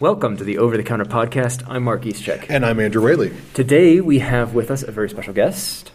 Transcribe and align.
Welcome 0.00 0.36
to 0.38 0.44
the 0.44 0.58
Over 0.58 0.76
the 0.76 0.82
Counter 0.82 1.04
podcast. 1.04 1.62
I'm 1.68 1.84
Mark 1.84 2.02
Eastcheck. 2.02 2.46
And 2.48 2.66
I'm 2.66 2.80
Andrew 2.80 3.00
Whaley. 3.02 3.32
Today 3.54 4.00
we 4.00 4.18
have 4.18 4.52
with 4.52 4.70
us 4.70 4.82
a 4.82 4.90
very 4.90 5.08
special 5.08 5.32
guest, 5.32 5.92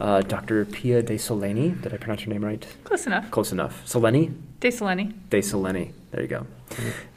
uh, 0.00 0.22
Dr. 0.22 0.64
Pia 0.64 1.02
De 1.02 1.14
Solenni. 1.14 1.80
Did 1.80 1.94
I 1.94 1.98
pronounce 1.98 2.22
your 2.26 2.32
name 2.32 2.44
right? 2.44 2.66
Close 2.82 3.06
enough. 3.06 3.30
Close 3.30 3.52
enough. 3.52 3.84
Solenni? 3.86 4.34
De 4.58 4.70
Solenni. 4.70 5.14
De 5.30 5.38
Solenni. 5.40 5.92
There 6.10 6.22
you 6.22 6.26
go. 6.28 6.46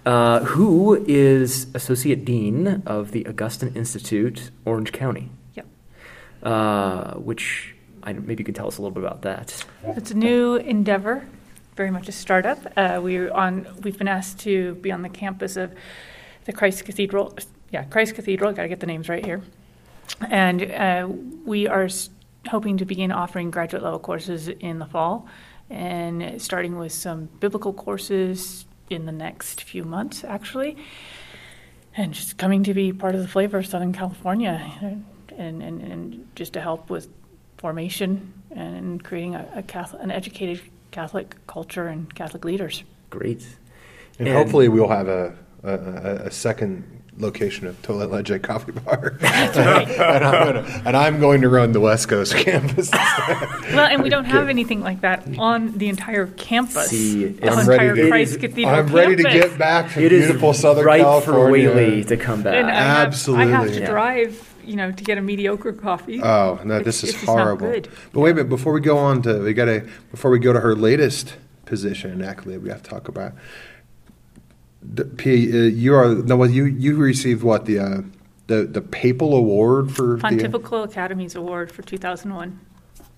Uh, 0.05 0.41
who 0.45 1.03
is 1.07 1.67
Associate 1.73 2.23
Dean 2.23 2.83
of 2.85 3.11
the 3.11 3.25
Augustine 3.25 3.73
Institute, 3.73 4.51
Orange 4.63 4.91
County? 4.91 5.31
Yep. 5.55 5.65
Uh, 6.43 7.13
which 7.15 7.73
I, 8.03 8.13
maybe 8.13 8.41
you 8.41 8.45
can 8.45 8.53
tell 8.53 8.67
us 8.67 8.77
a 8.77 8.81
little 8.81 8.93
bit 8.93 9.03
about 9.03 9.23
that. 9.23 9.65
It's 9.83 10.11
a 10.11 10.15
new 10.17 10.55
endeavor, 10.55 11.27
very 11.75 11.89
much 11.89 12.07
a 12.07 12.11
startup. 12.11 12.59
Uh, 12.77 12.99
we're 13.01 13.31
on. 13.31 13.65
We've 13.81 13.97
been 13.97 14.07
asked 14.07 14.39
to 14.41 14.75
be 14.75 14.91
on 14.91 15.01
the 15.01 15.09
campus 15.09 15.55
of 15.57 15.73
the 16.45 16.53
Christ 16.53 16.85
Cathedral. 16.85 17.37
Yeah, 17.71 17.83
Christ 17.85 18.15
Cathedral. 18.15 18.51
Got 18.53 18.63
to 18.63 18.69
get 18.69 18.79
the 18.79 18.85
names 18.87 19.09
right 19.09 19.23
here. 19.23 19.41
And 20.29 20.71
uh, 20.71 21.07
we 21.45 21.67
are 21.67 21.87
hoping 22.47 22.77
to 22.77 22.85
begin 22.85 23.11
offering 23.11 23.51
graduate 23.51 23.83
level 23.83 23.99
courses 23.99 24.47
in 24.47 24.79
the 24.79 24.85
fall, 24.85 25.27
and 25.69 26.41
starting 26.41 26.77
with 26.77 26.91
some 26.91 27.29
biblical 27.39 27.71
courses 27.73 28.65
in 28.89 29.05
the 29.05 29.11
next 29.11 29.63
few 29.63 29.83
months, 29.83 30.23
actually. 30.23 30.75
And 31.95 32.13
just 32.13 32.37
coming 32.37 32.63
to 32.63 32.73
be 32.73 32.91
part 32.93 33.15
of 33.15 33.21
the 33.21 33.27
flavor 33.27 33.57
of 33.59 33.67
Southern 33.67 33.93
California, 33.93 34.71
and, 35.37 35.61
and, 35.61 35.81
and 35.81 36.27
just 36.35 36.53
to 36.53 36.61
help 36.61 36.89
with 36.89 37.07
formation 37.57 38.33
and 38.51 39.03
creating 39.03 39.35
a, 39.35 39.47
a 39.55 39.63
Catholic, 39.63 40.01
an 40.01 40.11
educated 40.11 40.61
Catholic 40.91 41.35
culture 41.47 41.87
and 41.87 42.13
Catholic 42.15 42.43
leaders. 42.43 42.83
Great. 43.09 43.45
And, 44.19 44.27
And- 44.27 44.37
hopefully 44.37 44.67
we'll 44.67 44.89
have 44.89 45.07
a, 45.07 45.35
a, 45.63 45.73
a, 45.73 46.15
a 46.27 46.31
second 46.31 46.83
location 47.17 47.67
of 47.67 47.79
Tolle 47.81 48.07
Lege 48.07 48.41
Coffee 48.43 48.71
Bar. 48.71 49.17
and, 49.21 50.23
I'm 50.25 50.45
gonna, 50.53 50.81
and 50.85 50.97
I'm 50.97 51.19
going 51.19 51.41
to 51.41 51.49
run 51.49 51.71
the 51.71 51.79
West 51.79 52.07
Coast 52.07 52.35
campus. 52.35 52.89
Well, 52.91 53.79
and 53.91 54.01
we 54.01 54.09
don't 54.09 54.25
have 54.25 54.49
anything 54.49 54.81
like 54.81 55.01
that 55.01 55.27
on 55.37 55.77
the 55.77 55.89
entire 55.89 56.27
campus. 56.27 56.89
See, 56.89 57.25
the 57.25 57.49
I'm 57.51 57.67
ready 57.67 57.73
entire 57.89 57.95
to- 57.95 58.09
Christ 58.09 58.31
it 58.33 58.35
is- 58.43 58.49
Cathedral 58.49 58.75
I'm 58.75 58.87
ready 58.87 59.15
to 59.17 59.23
get 59.23 59.57
back 59.57 59.91
to 59.93 60.03
It 60.03 60.11
is 60.11 60.25
beautiful 60.25 60.53
Southern 60.53 60.85
right 60.85 61.01
California. 61.01 61.69
for 61.69 61.75
Whaley 61.75 62.03
to 62.05 62.17
come 62.17 62.41
back. 62.43 62.55
And 62.55 62.67
I 62.71 62.73
have, 62.73 63.29
I 63.29 63.45
have 63.45 63.67
to 63.71 63.79
Yeah. 63.81 63.89
drive, 63.89 64.55
you 64.63 64.75
know, 64.77 64.91
to 64.91 65.03
get 65.03 65.17
a 65.17 65.21
mediocre 65.21 65.73
coffee. 65.73 66.21
Oh 66.23 66.59
no, 66.63 66.77
It's- 66.79 66.85
this 66.85 67.03
is 67.03 67.09
it's 67.09 67.13
just 67.19 67.27
not 67.27 67.37
horrible. 67.39 67.69
good. 67.69 67.87
But 68.13 68.21
wait 68.21 68.31
a 68.31 68.35
minute, 68.35 68.49
before 68.49 68.73
we 68.73 68.79
go 68.81 68.97
on 68.97 69.21
to 69.23 69.39
we 69.43 69.53
gotta 69.53 69.85
before 70.11 70.31
we 70.31 70.39
go 70.39 70.53
to 70.53 70.59
her 70.61 70.75
latest 70.75 71.35
position 71.65 72.11
in 72.11 72.21
accolade, 72.23 72.63
we 72.63 72.69
have 72.69 72.81
to 72.83 72.89
talk 72.89 73.07
about. 73.09 73.33
The, 74.83 75.05
P, 75.05 75.51
uh, 75.51 75.63
you 75.67 75.93
are 75.95 76.15
no, 76.15 76.35
well, 76.37 76.49
you 76.49 76.65
you 76.65 76.95
received 76.95 77.43
what 77.43 77.65
the 77.65 77.79
uh, 77.79 78.01
the 78.47 78.63
the 78.63 78.81
papal 78.81 79.35
award 79.35 79.91
for 79.91 80.15
the, 80.15 80.21
Pontifical 80.21 80.83
Academies 80.83 81.35
Award 81.35 81.71
for 81.71 81.81
2001. 81.83 82.59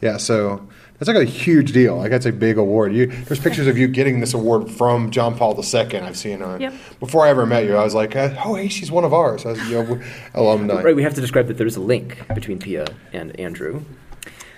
Yeah, 0.04 0.18
so 0.18 0.68
that's 1.00 1.08
like 1.08 1.16
a 1.16 1.24
huge 1.24 1.72
deal. 1.72 1.96
Like 1.96 2.12
that's 2.12 2.26
a 2.26 2.34
big 2.34 2.58
award. 2.58 2.94
You, 2.94 3.06
there's 3.06 3.40
pictures 3.40 3.68
of 3.68 3.78
you 3.78 3.88
getting 3.88 4.20
this 4.20 4.34
award 4.34 4.70
from 4.70 5.12
John 5.12 5.38
Paul 5.38 5.56
II. 5.58 6.00
I've 6.00 6.18
seen 6.18 6.42
on. 6.42 6.60
Yep. 6.60 6.74
Before 7.00 7.26
I 7.26 7.30
ever 7.30 7.46
met 7.46 7.64
you, 7.64 7.78
I 7.78 7.86
was 7.86 7.96
like, 7.96 8.14
uh, 8.14 8.36
oh, 8.44 8.56
hey, 8.56 8.68
she's 8.68 8.92
one 8.92 9.06
of 9.06 9.14
ours. 9.14 9.46
I 9.46 9.52
was, 9.52 9.70
you 9.70 9.82
know, 9.82 10.02
alumni. 10.34 10.82
Right, 10.82 10.96
we 10.96 11.04
have 11.04 11.14
to 11.14 11.22
describe 11.22 11.48
that 11.48 11.58
there's 11.58 11.78
a 11.78 11.82
link 11.82 12.22
between 12.36 12.60
Pia 12.60 12.86
and 13.14 13.40
Andrew, 13.40 13.86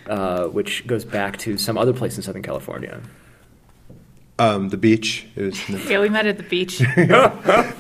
uh, 0.08 0.46
which 0.46 0.88
goes 0.88 1.06
back 1.06 1.38
to 1.40 1.60
some 1.60 1.78
other 1.78 1.94
place 1.94 2.18
in 2.18 2.24
Southern 2.24 2.42
California. 2.42 3.02
Um, 4.38 4.68
the 4.70 4.78
beach. 4.78 5.26
It 5.38 5.44
was, 5.44 5.70
Yeah, 5.90 6.02
we 6.02 6.10
met 6.10 6.26
at 6.26 6.38
the 6.38 6.44
beach. 6.44 6.82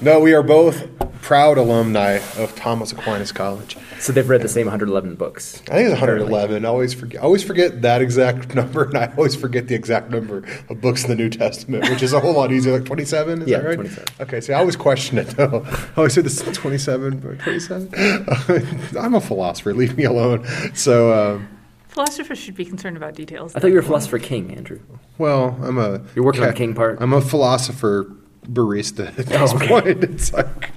no, 0.01 0.19
we 0.21 0.33
are 0.33 0.41
both 0.43 0.87
proud 1.21 1.57
alumni 1.57 2.19
of 2.37 2.55
Thomas 2.55 2.93
Aquinas 2.93 3.31
College. 3.33 3.75
So 3.99 4.13
they've 4.13 4.27
read 4.29 4.41
the 4.41 4.47
same 4.47 4.67
111 4.67 5.15
books. 5.15 5.61
I 5.63 5.73
think 5.75 5.89
it's 5.89 5.99
111. 5.99 6.63
I 6.63 6.67
always 6.69 6.93
forget. 6.93 7.19
I 7.21 7.25
always 7.25 7.43
forget 7.43 7.81
that 7.81 8.01
exact 8.01 8.55
number, 8.55 8.83
and 8.85 8.97
I 8.97 9.11
always 9.17 9.35
forget 9.35 9.67
the 9.67 9.75
exact 9.75 10.11
number 10.11 10.43
of 10.69 10.79
books 10.79 11.03
in 11.03 11.09
the 11.09 11.15
New 11.15 11.29
Testament, 11.29 11.89
which 11.89 12.03
is 12.03 12.13
a 12.13 12.19
whole 12.21 12.33
lot 12.33 12.51
easier. 12.53 12.71
Like 12.73 12.85
27, 12.85 13.41
is 13.41 13.47
Yeah, 13.49 13.57
that 13.59 13.67
right? 13.67 13.75
27. 13.75 14.05
Okay, 14.21 14.39
see, 14.41 14.53
I 14.53 14.59
always 14.59 14.75
question 14.77 15.17
it 15.17 15.27
though. 15.31 15.65
I 15.65 15.89
always 15.97 16.13
say 16.13 16.21
this 16.21 16.39
is 16.39 16.55
27 16.57 17.25
or 17.25 17.35
27. 17.35 18.97
I'm 18.97 19.13
a 19.15 19.19
philosopher. 19.21 19.73
Leave 19.73 19.97
me 19.97 20.03
alone. 20.05 20.45
So, 20.73 21.35
um, 21.35 21.49
Philosophers 21.95 22.37
should 22.37 22.55
be 22.55 22.65
concerned 22.65 22.97
about 22.97 23.15
details. 23.15 23.55
I 23.55 23.59
thought 23.59 23.67
you 23.69 23.73
were 23.75 23.79
a 23.79 23.83
philosopher 23.83 24.19
king, 24.19 24.53
Andrew. 24.53 24.79
well, 25.17 25.57
I'm 25.63 25.77
a. 25.77 26.01
You're 26.13 26.25
working 26.25 26.41
on 26.43 26.49
the 26.49 26.53
king 26.53 26.75
part? 26.75 26.97
I'm 27.01 27.13
a 27.13 27.21
philosopher 27.21 28.11
barista 28.45 29.17
at 29.17 29.25
this 29.27 29.51
Oh, 29.53 29.55
okay. 29.55 29.67
point. 29.69 30.03
It's 30.03 30.33
like, 30.33 30.71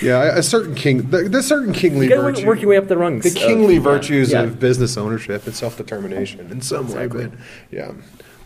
yeah, 0.00 0.38
a 0.38 0.42
certain 0.44 0.76
king. 0.76 1.10
The, 1.10 1.22
the 1.28 1.42
certain 1.42 1.72
kingly 1.74 2.06
You 2.06 2.10
gotta 2.10 2.22
virtue. 2.22 2.46
work 2.46 2.60
your 2.60 2.70
way 2.70 2.76
up 2.76 2.86
the 2.86 2.96
rungs. 2.96 3.24
the 3.24 3.36
kingly 3.38 3.74
yeah, 3.74 3.80
virtues 3.80 4.30
yeah. 4.32 4.42
of 4.42 4.60
business 4.60 4.96
ownership 4.96 5.44
and 5.44 5.54
self 5.56 5.76
determination 5.76 6.48
in 6.52 6.60
some 6.62 6.84
Exactly. 6.84 7.24
way. 7.24 7.30
But 7.32 7.38
yeah, 7.72 7.90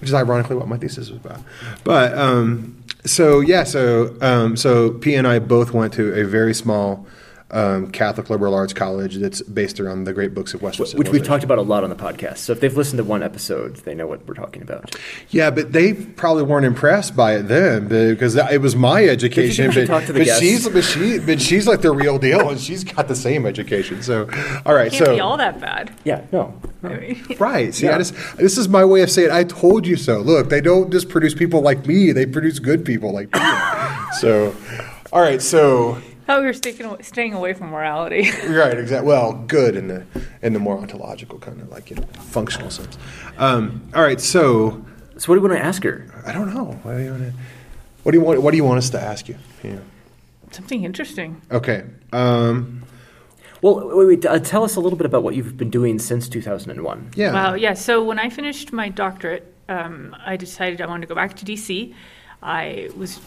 which 0.00 0.08
is 0.08 0.14
ironically 0.14 0.56
what 0.56 0.66
my 0.66 0.78
thesis 0.78 1.10
was 1.10 1.18
about. 1.18 1.40
But 1.84 2.16
um, 2.16 2.82
so 3.04 3.40
yeah, 3.40 3.64
so 3.64 4.16
um, 4.22 4.56
so 4.56 4.92
P 4.92 5.14
and 5.14 5.28
I 5.28 5.40
both 5.40 5.72
went 5.74 5.92
to 5.92 6.14
a 6.18 6.24
very 6.24 6.54
small 6.54 7.06
um, 7.54 7.90
Catholic 7.92 8.28
liberal 8.28 8.52
arts 8.54 8.72
college 8.72 9.14
that's 9.16 9.40
based 9.42 9.78
around 9.80 10.04
the 10.04 10.12
great 10.12 10.34
books 10.34 10.52
of 10.54 10.60
Western 10.60 10.86
Which 10.98 11.08
we've 11.10 11.24
talked 11.24 11.44
about 11.44 11.58
a 11.58 11.62
lot 11.62 11.84
on 11.84 11.90
the 11.90 11.96
podcast. 11.96 12.38
So 12.38 12.52
if 12.52 12.60
they've 12.60 12.76
listened 12.76 12.98
to 12.98 13.04
one 13.04 13.22
episode, 13.22 13.76
they 13.76 13.94
know 13.94 14.06
what 14.08 14.26
we're 14.26 14.34
talking 14.34 14.60
about. 14.60 14.94
Yeah, 15.30 15.50
but 15.50 15.72
they 15.72 15.94
probably 15.94 16.42
weren't 16.42 16.66
impressed 16.66 17.14
by 17.14 17.36
it 17.36 17.44
then 17.44 17.86
because 17.88 18.34
that- 18.34 18.52
it 18.52 18.58
was 18.58 18.74
my 18.74 19.04
education. 19.04 19.70
should 19.70 19.86
But, 19.88 20.00
talk 20.00 20.06
to 20.06 20.12
the 20.12 20.18
but 20.24 20.38
she's 20.40 20.68
but 20.68 20.82
she 20.84 21.18
but 21.20 21.40
she's 21.40 21.66
like 21.68 21.80
the 21.80 21.92
real 21.92 22.18
deal, 22.18 22.48
and 22.50 22.60
she's 22.60 22.82
got 22.84 23.06
the 23.08 23.14
same 23.16 23.46
education. 23.46 24.02
So, 24.02 24.28
all 24.66 24.74
right, 24.74 24.90
Can't 24.90 25.06
so 25.06 25.14
be 25.14 25.20
all 25.20 25.36
that 25.36 25.60
bad. 25.60 25.92
Yeah, 26.04 26.22
no. 26.32 26.52
I 26.82 26.88
mean, 26.96 27.24
Right. 27.38 27.72
See, 27.72 27.86
Yeah. 27.86 27.94
I 27.94 27.98
just, 27.98 28.14
this 28.36 28.58
is 28.58 28.68
my 28.68 28.84
way 28.84 29.00
of 29.02 29.10
saying, 29.10 29.30
I 29.30 29.44
told 29.44 29.86
you 29.86 29.96
so. 29.96 30.18
Look, 30.18 30.50
they 30.50 30.60
don't 30.60 30.90
just 30.90 31.08
produce 31.08 31.34
people 31.34 31.60
like 31.62 31.86
me; 31.86 32.10
they 32.12 32.26
produce 32.26 32.58
good 32.58 32.84
people 32.84 33.12
like 33.12 33.32
me. 33.32 33.40
so, 34.20 34.54
all 35.12 35.22
right. 35.22 35.40
So, 35.40 35.98
thought 36.26 36.40
we 36.40 36.46
were 36.46 36.52
sticking, 36.52 36.96
staying 37.02 37.34
away 37.34 37.52
from 37.54 37.68
morality. 37.70 38.30
right. 38.48 38.78
Exactly. 38.78 39.06
Well, 39.06 39.32
good 39.46 39.76
in 39.76 39.88
the 39.88 40.04
in 40.42 40.52
the 40.52 40.58
more 40.60 40.78
ontological 40.78 41.38
kind 41.38 41.60
of 41.60 41.70
like 41.70 41.90
you 41.90 41.96
know, 41.96 42.06
functional 42.20 42.70
sense. 42.70 42.96
Um, 43.38 43.82
all 43.94 44.02
right. 44.02 44.20
So, 44.20 44.84
So 45.16 45.28
what 45.32 45.36
do 45.36 45.42
you 45.42 45.48
want 45.48 45.58
to 45.60 45.64
ask 45.64 45.82
her? 45.84 46.06
I 46.26 46.32
don't 46.32 46.52
know. 46.54 46.64
What 46.82 46.96
do 46.96 47.02
you 47.02 47.10
want 47.10 47.22
to? 47.24 47.32
What 48.02 48.12
do 48.12 48.18
you 48.18 48.24
want? 48.24 48.42
What 48.42 48.50
do 48.50 48.56
you 48.56 48.64
want 48.64 48.78
us 48.78 48.90
to 48.90 49.00
ask 49.00 49.28
you? 49.28 49.36
Yeah. 49.62 49.78
Something 50.50 50.84
interesting. 50.84 51.40
Okay. 51.50 51.84
Um, 52.12 52.82
Well, 53.62 53.88
wait, 53.96 54.06
wait, 54.06 54.26
uh, 54.26 54.38
tell 54.40 54.62
us 54.62 54.76
a 54.76 54.80
little 54.80 54.96
bit 54.98 55.06
about 55.06 55.22
what 55.22 55.34
you've 55.34 55.56
been 55.56 55.70
doing 55.70 55.98
since 55.98 56.28
2001. 56.28 57.10
yeah. 57.16 57.32
Wow, 57.32 57.54
yeah. 57.54 57.72
So 57.74 58.04
when 58.04 58.18
I 58.18 58.28
finished 58.28 58.72
my 58.72 58.88
doctorate, 58.90 59.52
um, 59.68 60.14
I 60.24 60.36
decided 60.36 60.80
I 60.82 60.86
wanted 60.86 61.02
to 61.02 61.06
go 61.08 61.14
back 61.14 61.34
to 61.36 61.44
DC. 61.46 61.94
I 62.42 62.90
was 62.96 63.16
it- 63.16 63.22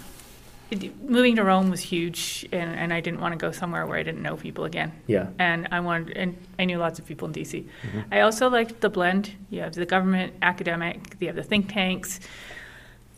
moving 1.02 1.36
to 1.38 1.44
Rome 1.44 1.70
was 1.70 1.80
huge, 1.80 2.48
and, 2.52 2.76
and 2.76 2.94
I 2.94 3.00
didn't 3.00 3.22
want 3.22 3.34
to 3.34 3.38
go 3.38 3.52
somewhere 3.52 3.86
where 3.86 3.98
I 3.98 4.04
didn't 4.04 4.22
know 4.22 4.36
people 4.36 4.66
again. 4.66 4.92
Yeah. 5.08 5.28
And 5.40 5.68
I 5.72 5.80
wanted, 5.80 6.18
and 6.18 6.38
I 6.60 6.66
knew 6.66 6.78
lots 6.78 7.00
of 7.00 7.06
people 7.06 7.28
in 7.28 7.34
DC. 7.34 7.64
Mm-hmm. 7.64 8.00
I 8.12 8.22
also 8.22 8.50
liked 8.50 8.82
the 8.82 8.90
blend. 8.90 9.34
You 9.50 9.62
have 9.62 9.74
the 9.74 9.86
government, 9.86 10.34
academic, 10.42 11.16
you 11.20 11.28
have 11.28 11.36
the 11.36 11.44
think 11.44 11.72
tanks, 11.72 12.20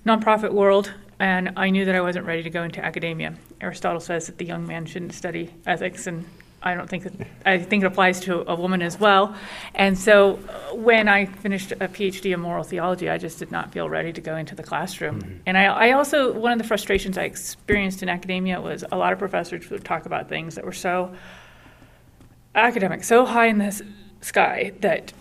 nonprofit 0.05 0.51
world, 0.51 0.93
and 1.19 1.51
I 1.55 1.69
knew 1.69 1.85
that 1.85 1.95
I 1.95 2.01
wasn't 2.01 2.25
ready 2.25 2.43
to 2.43 2.49
go 2.49 2.63
into 2.63 2.83
academia. 2.83 3.35
Aristotle 3.61 3.99
says 3.99 4.27
that 4.27 4.37
the 4.37 4.45
young 4.45 4.65
man 4.67 4.85
shouldn't 4.85 5.13
study 5.13 5.53
ethics, 5.65 6.07
and 6.07 6.25
I 6.61 6.73
don't 6.73 6.89
think 6.89 7.03
that 7.03 7.13
I 7.45 7.57
think 7.57 7.83
it 7.83 7.87
applies 7.87 8.19
to 8.21 8.49
a 8.51 8.55
woman 8.55 8.81
as 8.81 8.99
well. 8.99 9.35
And 9.73 9.97
so, 9.97 10.39
uh, 10.49 10.75
when 10.75 11.07
I 11.07 11.25
finished 11.25 11.71
a 11.71 11.87
PhD 11.87 12.33
in 12.33 12.39
moral 12.41 12.63
theology, 12.63 13.09
I 13.09 13.17
just 13.17 13.39
did 13.39 13.51
not 13.51 13.71
feel 13.71 13.89
ready 13.89 14.11
to 14.11 14.21
go 14.21 14.35
into 14.35 14.55
the 14.55 14.63
classroom. 14.63 15.41
And 15.45 15.57
I, 15.57 15.65
I 15.65 15.91
also 15.91 16.33
one 16.33 16.51
of 16.51 16.57
the 16.57 16.65
frustrations 16.65 17.17
I 17.17 17.23
experienced 17.23 18.03
in 18.03 18.09
academia 18.09 18.59
was 18.59 18.83
a 18.91 18.97
lot 18.97 19.13
of 19.13 19.19
professors 19.19 19.69
would 19.69 19.85
talk 19.85 20.05
about 20.05 20.27
things 20.27 20.55
that 20.55 20.65
were 20.65 20.73
so 20.73 21.13
academic, 22.55 23.03
so 23.03 23.25
high 23.25 23.47
in 23.47 23.57
the 23.59 23.81
sky 24.21 24.73
that 24.81 25.13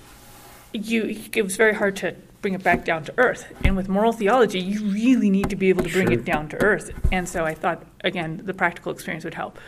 you 0.73 1.21
it 1.35 1.43
was 1.43 1.57
very 1.57 1.75
hard 1.75 1.97
to 1.97 2.17
bring 2.43 2.55
it 2.55 2.63
back 2.63 2.85
down 2.85 3.05
to 3.05 3.15
earth. 3.19 3.53
And 3.65 3.77
with 3.77 3.89
moral 3.89 4.13
theology, 4.13 4.61
you 4.61 4.85
really 4.91 5.31
need 5.31 5.51
to 5.51 5.57
be 5.57 5.69
able 5.69 5.85
to 5.85 5.91
bring 5.91 6.09
Sure. 6.09 6.19
it 6.19 6.25
down 6.25 6.49
to 6.51 6.63
earth. 6.63 6.91
And 7.13 7.29
so 7.29 7.45
I 7.45 7.55
thought 7.55 7.85
again, 8.03 8.41
the 8.45 8.55
practical 8.55 8.93
experience 8.93 9.25
would 9.25 9.35
help. 9.35 9.59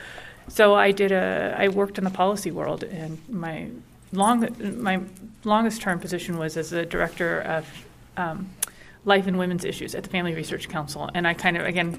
So 0.48 0.75
I 0.75 0.90
did 0.92 1.12
a 1.12 1.54
I 1.58 1.69
worked 1.69 1.98
in 1.98 2.04
the 2.04 2.10
policy 2.10 2.50
world 2.50 2.82
and 2.84 3.19
my 3.28 3.69
long 4.12 4.46
my 4.82 5.00
longest 5.44 5.81
term 5.82 6.00
position 6.00 6.38
was 6.38 6.56
as 6.56 6.72
a 6.72 6.84
director 6.84 7.40
of 7.42 7.66
um, 8.16 8.50
life 9.04 9.26
and 9.26 9.38
women's 9.38 9.64
issues 9.64 9.94
at 9.94 10.02
the 10.02 10.10
Family 10.10 10.34
Research 10.34 10.69
Council. 10.69 11.10
And 11.14 11.26
I 11.26 11.34
kind 11.34 11.56
of 11.56 11.64
again 11.66 11.98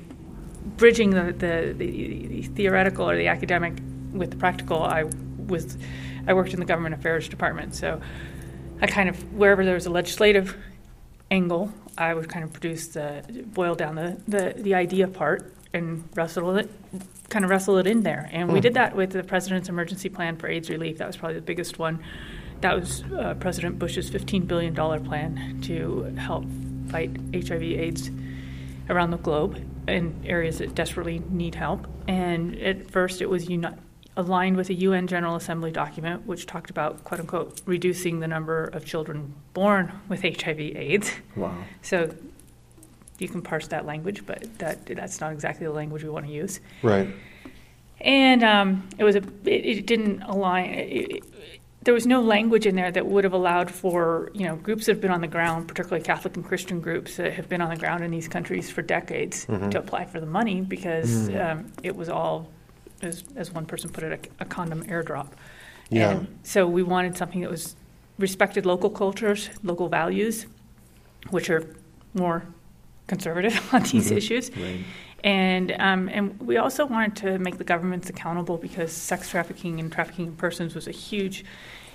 bridging 0.78 1.10
the, 1.12 1.34
the, 1.34 1.74
the, 1.76 2.28
the 2.28 2.42
theoretical 2.44 3.10
or 3.10 3.18
the 3.18 3.28
academic 3.28 3.74
with 4.12 4.32
the 4.32 4.38
practical, 4.38 4.84
I 4.84 5.06
was 5.48 5.78
I 6.28 6.34
worked 6.34 6.54
in 6.54 6.60
the 6.60 6.66
government 6.66 6.94
affairs 6.96 7.28
department, 7.28 7.76
so 7.76 8.00
I 8.82 8.88
kind 8.88 9.10
of 9.10 9.34
wherever 9.34 9.66
there 9.66 9.74
was 9.74 9.86
a 9.86 9.90
legislative 9.90 10.56
angle, 11.32 11.72
I 11.98 12.14
would 12.14 12.30
kind 12.30 12.44
of 12.44 12.52
produce 12.52 12.90
the 12.90 13.24
boil 13.54 13.74
down 13.76 13.96
the, 13.96 14.22
the, 14.28 14.54
the 14.62 14.76
idea 14.76 15.08
part, 15.08 15.54
and 15.74 16.04
wrestle 16.16 16.58
it, 16.58 16.70
kind 17.30 17.46
of 17.46 17.52
wrestle 17.52 17.78
it 17.78 17.88
in 17.88 18.04
there. 18.04 18.30
And 18.32 18.52
we 18.52 18.60
Hmm. 18.60 18.64
did 18.64 18.74
that 18.76 18.96
with 18.96 19.12
the 19.12 19.24
President's 19.24 19.70
Emergency 19.70 20.10
Plan 20.10 20.36
for 20.38 20.48
AIDS 20.48 20.70
Relief. 20.70 20.98
That 20.98 21.08
was 21.08 21.18
probably 21.18 21.36
the 21.36 21.42
biggest 21.46 21.80
one. 21.80 22.00
That 22.62 22.76
was 22.76 23.04
uh, 23.18 23.34
President 23.40 23.80
Bush's 23.80 24.12
$15 24.12 24.48
billion 24.48 24.76
plan 24.76 25.60
to 25.64 26.04
help 26.18 26.46
fight 26.90 27.18
HIV/AIDS 27.34 28.12
around 28.90 29.12
the 29.12 29.18
globe 29.18 29.58
in 29.88 30.22
areas 30.26 30.60
that 30.60 30.76
desperately 30.76 31.24
need 31.30 31.56
help. 31.56 31.88
And 32.08 32.56
at 32.60 32.92
first, 32.92 33.22
it 33.22 33.30
was 33.30 33.50
uni- 33.50 33.70
aligned 34.18 34.58
with 34.58 34.70
a 34.70 34.74
UN 34.74 35.08
General 35.08 35.36
Assembly 35.36 35.72
document, 35.72 36.28
which 36.28 36.46
talked 36.46 36.70
about, 36.70 37.04
quote 37.04 37.22
unquote, 37.22 37.62
reducing 37.66 38.20
the 38.20 38.28
number 38.28 38.66
of 38.66 38.86
children 38.86 39.34
born 39.54 39.94
with 40.10 40.22
HIV/AIDS. 40.22 41.12
Wow. 41.36 41.56
So 41.82 42.14
you 43.22 43.30
can 43.30 43.42
parse 43.42 43.68
that 43.68 43.86
language, 43.86 44.26
but 44.26 44.58
that 44.60 44.86
that's 44.86 45.22
not 45.22 45.32
exactly 45.32 45.66
the 45.66 45.74
language 45.74 46.04
we 46.04 46.10
want 46.10 46.26
to 46.26 46.32
use. 46.32 46.60
Right. 46.82 47.08
And 48.00 48.44
um, 48.44 48.90
it 48.98 49.04
was 49.04 49.16
a 49.16 49.24
it, 49.46 49.66
it 49.66 49.86
didn't 49.86 50.24
align. 50.24 50.72
It, 50.72 51.12
it, 51.12 51.24
there 51.84 51.96
was 51.96 52.06
no 52.06 52.22
language 52.22 52.68
in 52.68 52.76
there 52.76 52.92
that 52.92 53.08
would 53.08 53.24
have 53.24 53.34
allowed 53.34 53.72
for 53.72 54.30
you 54.34 54.46
know 54.46 54.56
groups 54.56 54.86
that 54.86 54.94
have 54.94 55.02
been 55.02 55.12
on 55.12 55.22
the 55.22 55.28
ground, 55.28 55.68
particularly 55.68 56.04
Catholic 56.04 56.36
and 56.36 56.46
Christian 56.46 56.80
groups 56.80 57.18
that 57.18 57.34
have 57.34 57.48
been 57.48 57.62
on 57.62 57.70
the 57.70 57.78
ground 57.78 58.04
in 58.04 58.12
these 58.12 58.28
countries 58.28 58.70
for 58.70 58.82
decades, 58.82 59.46
to 59.46 59.80
apply 59.80 60.06
for 60.06 60.20
the 60.20 60.26
money 60.26 60.62
because 60.62 61.30
um, 61.30 61.72
it 61.84 61.96
was 61.96 62.10
all, 62.10 62.50
as, 63.02 63.24
as 63.36 63.52
one 63.52 63.66
person 63.66 63.90
put 63.90 64.04
it, 64.04 64.32
a, 64.40 64.44
a 64.44 64.46
condom 64.46 64.84
airdrop. 64.86 65.30
Yeah. 65.90 66.12
And 66.12 66.40
so 66.44 66.68
we 66.68 66.84
wanted 66.84 67.18
something 67.18 67.42
that 67.42 67.50
was 67.50 67.76
respected 68.20 68.66
local 68.66 68.90
cultures, 68.90 69.50
local 69.64 69.90
values, 69.90 70.46
which 71.32 71.50
are 71.50 71.76
more 72.14 72.46
conservative 73.12 73.62
on 73.74 73.84
these 73.84 74.10
issues. 74.10 74.50
Right. 74.56 74.80
And 75.24 75.76
um, 75.80 76.10
and 76.10 76.40
we 76.40 76.58
also 76.58 76.86
wanted 76.86 77.16
to 77.18 77.40
make 77.40 77.58
the 77.58 77.64
governments 77.64 78.10
accountable 78.10 78.58
because 78.58 78.92
sex 78.92 79.30
trafficking 79.30 79.80
and 79.82 79.92
trafficking 79.92 80.28
in 80.28 80.36
persons 80.36 80.74
was 80.74 80.88
a 80.88 80.92
huge 80.92 81.44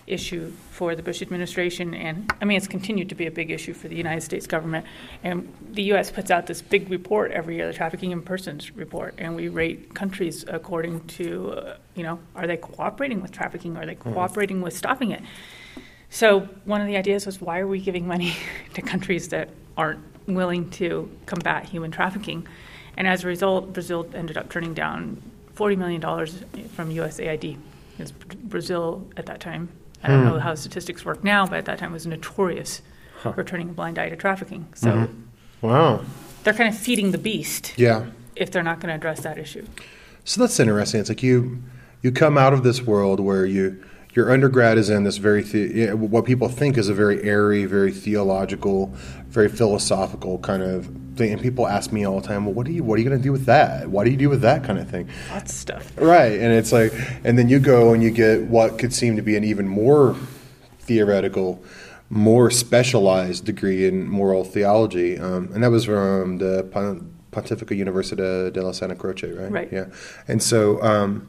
issue 0.06 0.52
for 0.70 0.94
the 0.94 1.02
Bush 1.02 1.22
administration, 1.22 1.94
and 1.94 2.32
I 2.40 2.44
mean 2.44 2.58
it's 2.58 2.68
continued 2.68 3.08
to 3.08 3.16
be 3.16 3.26
a 3.26 3.30
big 3.30 3.50
issue 3.50 3.72
for 3.72 3.88
the 3.88 3.96
United 3.96 4.20
States 4.20 4.46
government. 4.46 4.86
And 5.24 5.52
the 5.72 5.84
U.S. 5.92 6.12
puts 6.12 6.30
out 6.30 6.46
this 6.46 6.62
big 6.62 6.88
report 6.90 7.32
every 7.32 7.56
year, 7.56 7.66
the 7.66 7.72
Trafficking 7.72 8.12
in 8.12 8.22
Persons 8.22 8.76
report, 8.76 9.14
and 9.18 9.34
we 9.34 9.48
rate 9.48 9.94
countries 9.94 10.44
according 10.46 11.00
to 11.18 11.52
uh, 11.52 11.76
you 11.96 12.04
know 12.04 12.20
are 12.36 12.46
they 12.46 12.58
cooperating 12.58 13.22
with 13.22 13.32
trafficking, 13.32 13.76
are 13.76 13.86
they 13.86 13.96
cooperating 13.96 14.60
with 14.60 14.76
stopping 14.76 15.10
it. 15.10 15.22
So 16.10 16.48
one 16.64 16.80
of 16.80 16.86
the 16.86 16.96
ideas 16.96 17.26
was 17.26 17.40
why 17.40 17.58
are 17.58 17.66
we 17.66 17.80
giving 17.80 18.06
money 18.06 18.36
to 18.74 18.82
countries 18.82 19.30
that 19.30 19.48
aren't 19.76 20.04
willing 20.26 20.70
to 20.70 21.10
combat 21.26 21.64
human 21.64 21.90
trafficking? 21.90 22.46
And 22.96 23.06
as 23.06 23.24
a 23.24 23.26
result, 23.26 23.72
Brazil 23.72 24.08
ended 24.14 24.36
up 24.36 24.48
turning 24.48 24.74
down 24.74 25.22
$40 25.54 25.76
million 25.76 26.00
from 26.68 26.90
USAID. 26.90 27.58
Because 27.96 28.12
Brazil 28.12 29.06
at 29.16 29.26
that 29.26 29.40
time, 29.40 29.70
I 30.02 30.08
don't 30.08 30.24
know 30.24 30.34
hmm. 30.34 30.38
how 30.38 30.54
statistics 30.54 31.04
work 31.04 31.24
now, 31.24 31.46
but 31.46 31.58
at 31.58 31.64
that 31.66 31.78
time 31.78 31.92
was 31.92 32.06
notorious 32.06 32.82
Huh. 33.18 33.32
for 33.32 33.42
turning 33.42 33.70
a 33.70 33.72
blind 33.72 33.98
eye 33.98 34.10
to 34.10 34.16
trafficking. 34.16 34.66
So 34.74 34.90
mm-hmm. 34.90 35.66
Wow. 35.66 36.04
they're 36.44 36.52
kind 36.52 36.68
of 36.68 36.78
feeding 36.78 37.12
the 37.12 37.18
beast 37.18 37.72
Yeah. 37.76 38.06
if 38.34 38.50
they're 38.50 38.62
not 38.62 38.78
going 38.78 38.90
to 38.90 38.94
address 38.94 39.20
that 39.20 39.38
issue. 39.38 39.64
So 40.24 40.42
that's 40.42 40.60
interesting. 40.60 41.00
It's 41.00 41.08
like 41.08 41.22
you 41.22 41.62
you 42.02 42.12
come 42.12 42.36
out 42.36 42.52
of 42.52 42.62
this 42.62 42.82
world 42.82 43.20
where 43.20 43.46
you 43.46 43.82
your 44.16 44.32
undergrad 44.32 44.78
is 44.78 44.88
in 44.88 45.04
this 45.04 45.18
very 45.18 45.42
the, 45.42 45.92
what 45.92 46.24
people 46.24 46.48
think 46.48 46.78
is 46.78 46.88
a 46.88 46.94
very 46.94 47.22
airy, 47.22 47.66
very 47.66 47.92
theological, 47.92 48.86
very 49.28 49.48
philosophical 49.48 50.38
kind 50.38 50.62
of 50.62 50.86
thing. 51.16 51.34
And 51.34 51.40
people 51.40 51.66
ask 51.66 51.92
me 51.92 52.06
all 52.06 52.18
the 52.20 52.26
time, 52.26 52.46
"Well, 52.46 52.54
what 52.54 52.66
do 52.66 52.72
you 52.72 52.82
what 52.82 52.98
are 52.98 53.02
you 53.02 53.08
going 53.08 53.20
to 53.20 53.22
do 53.22 53.30
with 53.30 53.44
that? 53.44 53.88
What 53.88 54.04
do 54.04 54.10
you 54.10 54.16
do 54.16 54.30
with 54.30 54.40
that 54.40 54.64
kind 54.64 54.78
of 54.78 54.88
thing?" 54.88 55.08
Lots 55.30 55.52
of 55.52 55.58
stuff. 55.58 55.92
Right, 55.98 56.32
and 56.32 56.52
it's 56.52 56.72
like, 56.72 56.92
and 57.24 57.38
then 57.38 57.50
you 57.50 57.58
go 57.58 57.92
and 57.92 58.02
you 58.02 58.10
get 58.10 58.44
what 58.44 58.78
could 58.78 58.94
seem 58.94 59.16
to 59.16 59.22
be 59.22 59.36
an 59.36 59.44
even 59.44 59.68
more 59.68 60.16
theoretical, 60.80 61.62
more 62.08 62.50
specialized 62.50 63.44
degree 63.44 63.86
in 63.86 64.08
moral 64.08 64.44
theology, 64.44 65.18
um, 65.18 65.50
and 65.52 65.62
that 65.62 65.70
was 65.70 65.84
from 65.84 66.38
the 66.38 66.64
Pon- 66.72 67.12
Pontifical 67.32 67.76
Universidad 67.76 68.54
de 68.54 68.62
la 68.62 68.72
Santa 68.72 68.94
Croce, 68.94 69.30
right? 69.30 69.50
Right. 69.50 69.68
Yeah, 69.70 69.86
and 70.26 70.42
so, 70.42 70.80
um, 70.82 71.28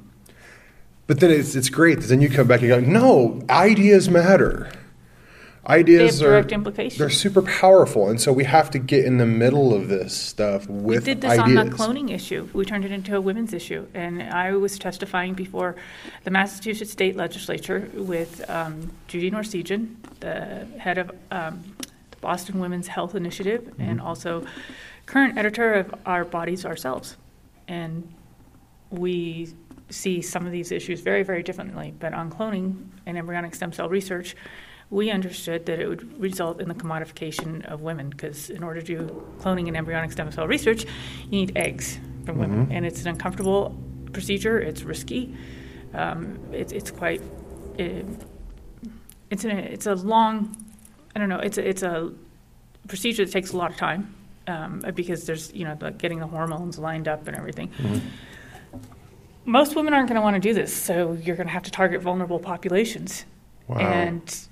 but 1.08 1.22
then 1.22 1.32
it's 1.32 1.56
it's 1.56 1.70
great. 1.70 2.02
Then 2.02 2.22
you 2.22 2.30
come 2.30 2.48
back 2.48 2.62
and 2.62 2.70
go, 2.70 2.80
no, 2.80 3.42
ideas 3.50 4.10
matter. 4.10 4.70
Ideas 5.68 6.20
They 6.20 6.26
have 6.26 6.48
direct 6.48 6.68
are 6.68 6.90
they're 6.98 7.10
super 7.10 7.42
powerful, 7.42 8.10
and 8.10 8.22
so 8.22 8.32
we 8.32 8.46
have 8.46 8.72
to 8.72 8.80
get 8.80 9.04
in 9.04 9.18
the 9.18 9.26
middle 9.26 9.74
of 9.74 9.90
this 9.90 10.16
stuff 10.16 10.66
with 10.70 11.06
we 11.06 11.14
did 11.14 11.20
this 11.20 11.38
ideas. 11.38 11.58
on 11.58 11.70
the 11.70 11.76
cloning 11.76 12.10
issue. 12.10 12.48
We 12.54 12.64
turned 12.64 12.86
it 12.86 12.92
into 12.94 13.18
a 13.18 13.20
women's 13.20 13.54
issue, 13.54 13.86
and 13.94 14.24
I 14.24 14.54
was 14.54 14.80
testifying 14.80 15.34
before 15.34 15.76
the 16.24 16.32
Massachusetts 16.32 16.92
State 16.92 17.18
Legislature 17.18 17.90
with 17.94 18.50
um, 18.50 18.92
Judy 19.10 19.30
Norsigian, 19.30 19.98
the 20.22 20.66
head 20.80 20.98
of 20.98 21.12
um, 21.32 21.76
the 22.12 22.18
Boston 22.22 22.60
Women's 22.60 22.88
Health 22.88 23.14
Initiative, 23.14 23.76
and 23.78 24.00
also 24.00 24.46
current 25.06 25.38
editor 25.38 25.74
of 25.74 25.94
Our 26.06 26.24
Bodies 26.24 26.66
Ourselves, 26.66 27.18
and 27.68 28.10
we 28.90 29.54
see 29.90 30.22
some 30.22 30.46
of 30.46 30.52
these 30.52 30.72
issues 30.72 31.02
very, 31.02 31.24
very 31.24 31.44
differently. 31.44 31.94
But 32.00 32.14
on 32.14 32.32
cloning 32.32 32.88
and 33.06 33.18
embryonic 33.18 33.56
stem 33.56 33.72
cell 33.72 33.90
research, 33.90 34.36
we 34.90 35.12
understood 35.12 35.66
that 35.66 35.80
it 35.80 35.88
would 35.88 36.20
result 36.20 36.62
in 36.62 36.68
the 36.70 36.74
commodification 36.74 37.66
of 37.66 37.82
women 37.82 38.10
because 38.10 38.50
in 38.50 38.64
order 38.64 38.82
to 38.82 38.86
do 38.86 39.26
cloning 39.40 39.68
and 39.68 39.76
embryonic 39.76 40.12
stem 40.12 40.32
cell 40.32 40.48
research, 40.48 40.86
you 40.86 41.32
need 41.32 41.58
eggs 41.58 42.00
from 42.26 42.38
women, 42.38 42.68
and 42.72 42.86
it's 42.86 43.02
an 43.02 43.10
uncomfortable 43.10 43.76
procedure. 44.14 44.60
It's 44.60 44.84
risky. 44.84 45.36
Um, 45.94 46.40
it's 46.52 46.72
it's 46.72 46.92
quite. 46.92 47.22
It, 47.78 48.06
it's 49.30 49.44
an, 49.44 49.52
it's 49.52 49.86
a 49.88 49.96
long. 49.96 50.56
I 51.16 51.20
don't 51.20 51.30
know. 51.30 51.40
It's 51.40 51.58
a, 51.58 51.68
it's 51.68 51.84
a 51.84 52.14
procedure 52.88 53.26
that 53.26 53.32
takes 53.32 53.52
a 53.52 53.58
lot 53.58 53.72
of 53.72 53.78
time 53.78 54.14
um, 54.48 54.82
because 54.96 55.26
there's 55.26 55.52
you 55.54 55.66
know 55.66 55.76
the, 55.76 55.92
getting 55.92 56.20
the 56.20 56.28
hormones 56.28 56.78
lined 56.80 57.08
up 57.08 57.28
and 57.28 57.36
everything. 57.36 57.72
Most 59.48 59.76
women 59.78 59.94
aren't 59.94 60.10
going 60.10 60.18
to 60.18 60.22
want 60.22 60.36
to 60.36 60.42
do 60.42 60.54
this, 60.54 60.76
so 60.76 61.14
you're 61.14 61.38
going 61.38 61.48
to 61.48 61.54
have 61.54 61.64
to 61.64 61.72
target 61.72 62.02
vulnerable 62.02 62.38
populations. 62.38 63.24
Wow. 63.68 63.78
And 63.78 64.48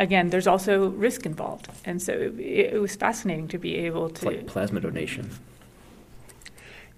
again, 0.00 0.30
there's 0.30 0.48
also 0.48 0.88
risk 0.90 1.24
involved, 1.24 1.68
and 1.84 2.02
so 2.02 2.12
it, 2.12 2.38
it 2.74 2.80
was 2.80 2.96
fascinating 2.96 3.46
to 3.48 3.58
be 3.58 3.76
able 3.76 4.06
It's 4.06 4.20
to. 4.20 4.26
like 4.26 4.46
plasma 4.48 4.80
donation. 4.80 5.30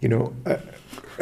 You 0.01 0.09
know, 0.09 0.35
uh, 0.45 0.57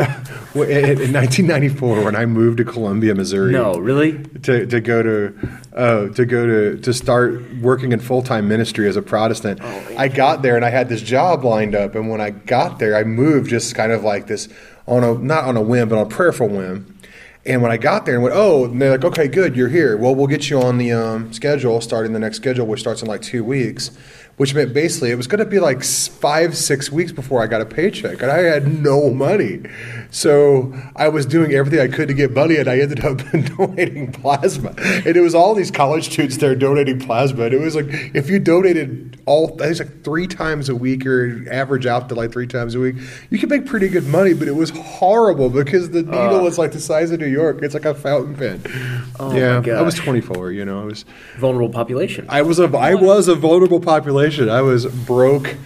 in 0.54 1.00
in 1.00 1.12
1994, 1.12 2.04
when 2.04 2.16
I 2.16 2.26
moved 2.26 2.58
to 2.58 2.64
Columbia, 2.64 3.14
Missouri, 3.14 3.52
No, 3.52 3.75
really? 3.75 4.18
to, 4.42 4.66
to 4.66 4.80
go 4.80 5.02
to 5.02 5.35
uh, 5.75 6.08
to 6.08 6.25
go 6.26 6.47
to 6.47 6.80
to 6.80 6.92
start 6.92 7.42
working 7.61 7.92
in 7.92 8.00
full 8.00 8.23
time 8.23 8.49
ministry 8.49 8.88
as 8.88 8.97
a 8.97 9.02
Protestant, 9.02 9.61
Oh, 9.62 9.85
I 9.97 10.08
got 10.08 10.42
there 10.42 10.56
and 10.56 10.64
I 10.64 10.70
had 10.70 10.88
this 10.88 11.02
job 11.02 11.44
lined 11.44 11.75
up, 11.75 11.94
and 11.94 12.08
when 12.11 12.20
I 12.20 12.30
got 12.30 12.78
there, 12.78 12.97
I 12.97 13.04
moved 13.04 13.50
just 13.50 13.75
kind 13.75 13.92
of 13.92 14.02
like 14.02 14.26
this 14.26 14.49
on 14.87 15.04
a 15.04 15.14
not 15.14 15.44
on 15.44 15.56
a 15.56 15.62
whim, 15.62 15.88
but 15.88 15.99
on 15.99 16.06
a 16.06 16.11
prayerful 16.11 16.49
whim. 16.49 16.99
And 17.44 17.61
when 17.61 17.73
I 17.73 17.76
got 17.76 18.06
there 18.06 18.14
and 18.14 18.23
went, 18.23 18.37
oh, 18.37 18.66
and 18.66 18.80
they're 18.80 18.92
like, 18.92 19.04
okay, 19.04 19.26
good, 19.26 19.56
you're 19.56 19.68
here. 19.68 19.97
Well, 19.97 20.14
we'll 20.14 20.28
get 20.28 20.49
you 20.49 20.62
on 20.62 20.78
the 20.78 20.92
um, 20.92 21.32
schedule, 21.32 21.80
starting 21.80 22.12
the 22.12 22.20
next 22.20 22.37
schedule, 22.37 22.68
which 22.68 22.78
starts 22.78 23.02
in 23.02 23.08
like 23.08 23.20
two 23.20 23.42
weeks, 23.42 23.90
which 24.36 24.54
meant 24.54 24.72
basically 24.72 25.10
it 25.10 25.16
was 25.16 25.26
going 25.26 25.38
to 25.38 25.44
be 25.44 25.60
like 25.60 25.84
five, 25.84 26.56
six 26.56 26.90
weeks 26.90 27.12
before 27.12 27.42
I 27.42 27.46
got 27.46 27.60
a 27.60 27.66
paycheck, 27.66 28.22
and 28.22 28.30
I 28.30 28.38
had 28.38 28.66
no 28.66 29.10
money. 29.10 29.62
So 30.10 30.74
I 30.96 31.08
was 31.08 31.26
doing 31.26 31.52
everything 31.52 31.80
I 31.80 31.94
could 31.94 32.08
to 32.08 32.14
get 32.14 32.32
money, 32.32 32.56
and 32.56 32.68
I 32.68 32.78
ended 32.78 33.04
up 33.04 33.18
donating 33.56 34.10
plasma. 34.12 34.74
And 34.78 35.16
it 35.16 35.20
was 35.20 35.34
all 35.34 35.54
these 35.54 35.70
college 35.70 36.10
students 36.10 36.38
there 36.38 36.54
donating 36.54 36.98
plasma, 36.98 37.44
and 37.44 37.54
it 37.54 37.60
was 37.60 37.76
like 37.76 37.86
if 38.14 38.30
you 38.30 38.38
donated 38.38 39.20
all, 39.26 39.54
I 39.54 39.56
think 39.56 39.70
it's 39.70 39.80
like 39.80 40.04
three 40.04 40.26
times 40.26 40.68
a 40.68 40.74
week 40.74 41.06
or 41.06 41.44
average 41.50 41.86
out 41.86 42.08
to 42.08 42.14
like 42.14 42.32
three 42.32 42.46
times 42.46 42.74
a 42.74 42.80
week, 42.80 42.96
you 43.30 43.38
could 43.38 43.50
make 43.50 43.66
pretty 43.66 43.88
good 43.88 44.06
money. 44.06 44.34
But 44.34 44.48
it 44.48 44.56
was 44.56 44.70
horrible 44.70 45.50
because 45.50 45.90
the 45.90 46.02
needle 46.02 46.42
was 46.42 46.58
like 46.58 46.72
the 46.72 46.80
size 46.80 47.10
of 47.10 47.20
New 47.20 47.26
York. 47.26 47.62
It's 47.62 47.74
like 47.74 47.84
a 47.84 47.94
fountain 47.94 48.34
pen. 48.34 48.62
Oh, 49.20 49.34
yeah, 49.34 49.60
my 49.60 49.72
I 49.72 49.82
was 49.82 49.94
24. 49.94 50.52
You 50.52 50.64
know, 50.64 50.82
I 50.82 50.84
was 50.84 51.04
Vulnerable 51.38 51.70
population. 51.72 52.26
I 52.28 52.42
was 52.42 52.58
a 52.58 52.64
I 52.76 52.94
was 52.94 53.28
a 53.28 53.34
vulnerable 53.34 53.80
population. 53.80 54.22
I 54.49 54.62
was 54.62 54.87
broke. 54.87 55.57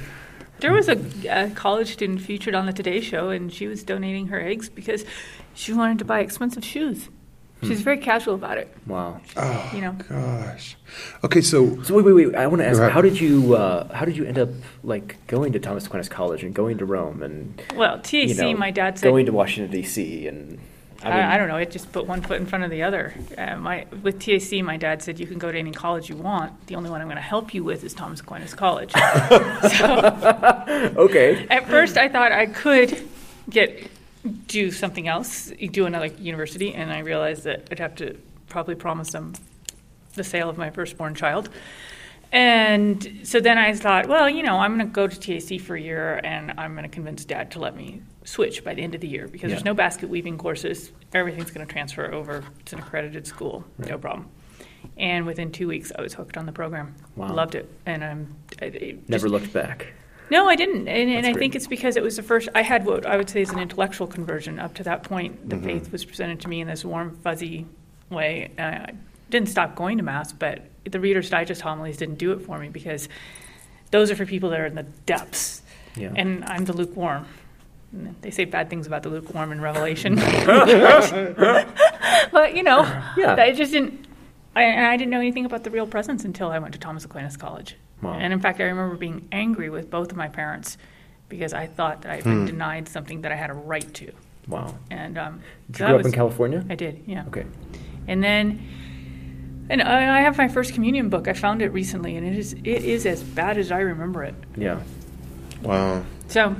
There 0.60 0.72
was 0.72 0.88
a, 0.88 0.98
a 1.28 1.50
college 1.50 1.92
student 1.92 2.22
featured 2.22 2.54
on 2.54 2.66
the 2.66 2.72
Today 2.72 3.00
Show, 3.00 3.28
and 3.28 3.52
she 3.52 3.66
was 3.66 3.82
donating 3.82 4.28
her 4.28 4.40
eggs 4.40 4.68
because 4.68 5.04
she 5.54 5.72
wanted 5.72 5.98
to 5.98 6.04
buy 6.04 6.20
expensive 6.20 6.64
shoes. 6.64 7.08
She's 7.62 7.80
very 7.80 7.98
casual 7.98 8.34
about 8.34 8.58
it, 8.58 8.74
wow. 8.86 9.20
you 9.72 9.80
know. 9.80 9.92
Gosh. 10.08 10.76
Okay, 11.24 11.40
so 11.40 11.82
So 11.82 11.94
wait, 11.94 12.04
wait, 12.04 12.12
wait. 12.12 12.34
I 12.34 12.46
want 12.46 12.60
to 12.60 12.66
ask, 12.66 12.78
Go 12.78 12.88
how 12.88 13.00
did 13.00 13.18
you, 13.18 13.54
uh, 13.54 13.92
how 13.94 14.04
did 14.04 14.16
you 14.16 14.24
end 14.24 14.38
up 14.38 14.50
like 14.82 15.16
going 15.26 15.52
to 15.52 15.58
Thomas 15.58 15.86
Aquinas 15.86 16.08
College 16.08 16.44
and 16.44 16.54
going 16.54 16.78
to 16.78 16.84
Rome 16.84 17.22
and 17.22 17.60
Well, 17.74 17.98
TAC, 17.98 18.28
you 18.28 18.34
know, 18.34 18.54
my 18.56 18.70
dad 18.70 18.98
said, 18.98 19.08
going 19.08 19.26
to 19.26 19.32
Washington 19.32 19.72
D.C. 19.72 20.28
and 20.28 20.58
I, 21.02 21.34
I, 21.34 21.38
don't 21.38 21.48
know, 21.48 21.56
it 21.56 21.70
just 21.70 21.92
put 21.92 22.06
one 22.06 22.22
foot 22.22 22.40
in 22.40 22.46
front 22.46 22.64
of 22.64 22.70
the 22.70 22.82
other. 22.82 23.14
Uh, 23.36 23.56
my 23.56 23.86
with 24.02 24.18
TAC, 24.20 24.62
my 24.62 24.76
dad 24.76 25.02
said 25.02 25.18
you 25.18 25.26
can 25.26 25.38
go 25.38 25.52
to 25.52 25.58
any 25.58 25.72
college 25.72 26.08
you 26.08 26.16
want. 26.16 26.66
The 26.66 26.74
only 26.74 26.90
one 26.90 27.00
I'm 27.00 27.06
going 27.06 27.16
to 27.16 27.22
help 27.22 27.54
you 27.54 27.62
with 27.64 27.84
is 27.84 27.94
Thomas 27.94 28.20
Aquinas 28.20 28.54
College. 28.54 28.92
so 29.78 30.92
Okay. 30.96 31.46
at 31.48 31.68
first, 31.68 31.96
I 31.96 32.08
thought 32.08 32.32
I 32.32 32.46
could 32.46 33.08
get 33.48 33.90
do 34.46 34.70
something 34.70 35.06
else, 35.06 35.52
do 35.70 35.86
another 35.86 36.06
university, 36.06 36.74
and 36.74 36.90
I 36.90 37.00
realized 37.00 37.44
that 37.44 37.68
I'd 37.70 37.78
have 37.78 37.94
to 37.96 38.16
probably 38.48 38.74
promise 38.74 39.12
them 39.12 39.34
the 40.14 40.24
sale 40.24 40.48
of 40.48 40.58
my 40.58 40.70
firstborn 40.70 41.14
child. 41.14 41.48
And 42.32 43.20
so 43.22 43.40
then 43.40 43.56
I 43.58 43.72
thought, 43.74 44.06
well, 44.08 44.28
you 44.28 44.42
know, 44.42 44.56
I'm 44.58 44.76
going 44.76 44.86
to 44.88 44.92
go 44.92 45.06
to 45.06 45.18
TAC 45.18 45.60
for 45.60 45.76
a 45.76 45.80
year 45.80 46.20
and 46.24 46.52
I'm 46.58 46.72
going 46.72 46.82
to 46.84 46.88
convince 46.88 47.24
dad 47.24 47.50
to 47.52 47.60
let 47.60 47.76
me 47.76 48.02
switch 48.24 48.64
by 48.64 48.74
the 48.74 48.82
end 48.82 48.94
of 48.94 49.00
the 49.00 49.08
year 49.08 49.28
because 49.28 49.50
there's 49.50 49.64
no 49.64 49.74
basket 49.74 50.08
weaving 50.08 50.36
courses. 50.36 50.92
Everything's 51.14 51.50
going 51.50 51.66
to 51.66 51.72
transfer 51.72 52.12
over. 52.12 52.42
It's 52.60 52.72
an 52.72 52.80
accredited 52.80 53.26
school, 53.26 53.64
no 53.78 53.96
problem. 53.96 54.28
And 54.98 55.24
within 55.26 55.50
two 55.52 55.68
weeks, 55.68 55.92
I 55.96 56.02
was 56.02 56.14
hooked 56.14 56.36
on 56.36 56.46
the 56.46 56.52
program. 56.52 56.94
Wow. 57.16 57.32
Loved 57.32 57.54
it. 57.54 57.70
And 57.86 58.04
I'm 58.04 58.34
I- 58.60 58.66
it 58.66 59.08
Never 59.08 59.28
looked 59.28 59.52
back. 59.52 59.92
no, 60.30 60.48
I 60.48 60.56
didn't, 60.56 60.88
and, 60.88 61.10
and 61.10 61.26
I 61.26 61.32
think 61.32 61.54
it's 61.54 61.66
because 61.66 61.96
it 61.96 62.02
was 62.02 62.16
the 62.16 62.22
first. 62.22 62.48
I 62.54 62.62
had 62.62 62.84
what 62.84 63.06
I 63.06 63.16
would 63.16 63.28
say 63.30 63.42
is 63.42 63.50
an 63.50 63.58
intellectual 63.58 64.06
conversion. 64.06 64.58
Up 64.58 64.74
to 64.74 64.82
that 64.84 65.02
point, 65.02 65.48
the 65.48 65.56
Mhm. 65.56 65.64
faith 65.64 65.92
was 65.92 66.04
presented 66.04 66.40
to 66.40 66.48
me 66.48 66.60
in 66.60 66.66
this 66.68 66.84
warm, 66.84 67.16
fuzzy 67.22 67.66
way. 68.10 68.50
I 68.58 68.90
didn't 69.30 69.48
stop 69.48 69.74
going 69.74 69.96
to 69.98 70.02
mass, 70.02 70.32
but 70.32 70.62
the 70.90 71.00
Reader's 71.00 71.30
Digest 71.30 71.60
homilies 71.62 71.96
didn't 71.96 72.18
do 72.18 72.32
it 72.32 72.40
for 72.42 72.58
me 72.58 72.68
because 72.68 73.08
those 73.90 74.10
are 74.10 74.16
for 74.16 74.26
people 74.26 74.50
that 74.50 74.60
are 74.60 74.66
in 74.66 74.74
the 74.74 74.82
depths, 75.04 75.62
Yeah. 75.96 76.12
and 76.14 76.44
I'm 76.44 76.64
the 76.64 76.72
lukewarm. 76.72 77.26
They 78.20 78.30
say 78.30 78.44
bad 78.44 78.68
things 78.68 78.86
about 78.86 79.02
the 79.04 79.08
lukewarm 79.08 79.52
in 79.52 79.60
Revelation, 79.60 80.16
but 80.16 81.54
you 82.54 82.62
know, 82.62 82.82
Yeah. 83.16 83.36
I 83.38 83.52
just 83.52 83.72
didn't. 83.72 84.06
I, 84.54 84.62
and 84.62 84.86
I 84.86 84.96
didn't 84.96 85.10
know 85.10 85.20
anything 85.20 85.44
about 85.44 85.64
the 85.64 85.70
real 85.70 85.86
presence 85.86 86.24
until 86.24 86.50
I 86.50 86.58
went 86.58 86.72
to 86.74 86.80
Thomas 86.80 87.04
Aquinas 87.04 87.36
College. 87.36 87.76
Wow. 88.02 88.14
And 88.14 88.32
in 88.32 88.40
fact, 88.40 88.60
I 88.60 88.64
remember 88.64 88.96
being 88.96 89.28
angry 89.30 89.68
with 89.70 89.90
both 89.90 90.10
of 90.10 90.16
my 90.16 90.28
parents 90.28 90.78
because 91.28 91.52
I 91.52 91.66
thought 91.66 92.02
that 92.02 92.12
I 92.12 92.16
had 92.16 92.24
been 92.24 92.40
Hmm. 92.40 92.46
denied 92.46 92.88
something 92.88 93.20
that 93.22 93.32
I 93.32 93.36
had 93.36 93.50
a 93.50 93.54
right 93.54 93.92
to. 93.94 94.12
wow. 94.48 94.74
And 94.90 95.18
um, 95.18 95.40
Did 95.70 95.80
you 95.80 95.86
grow 95.86 95.94
up 95.96 96.04
was- 96.04 96.06
in 96.06 96.12
California? 96.12 96.64
I 96.70 96.74
did, 96.74 97.02
yeah. 97.06 97.24
Okay. 97.28 97.44
And 98.08 98.22
then, 98.24 98.60
and 99.68 99.82
I 99.82 100.18
I 100.18 100.20
have 100.20 100.38
my 100.38 100.48
first 100.48 100.74
communion 100.74 101.08
book. 101.08 101.28
I 101.28 101.32
found 101.32 101.62
it 101.62 101.72
recently, 101.72 102.16
and 102.16 102.26
it 102.26 102.36
is 102.36 102.52
it 102.52 102.64
is 102.64 103.06
as 103.06 103.22
bad 103.22 103.58
as 103.58 103.70
I 103.70 103.80
remember 103.80 104.24
it. 104.24 104.34
Yeah. 104.56 104.80
Wow. 105.62 106.04
So, 106.28 106.56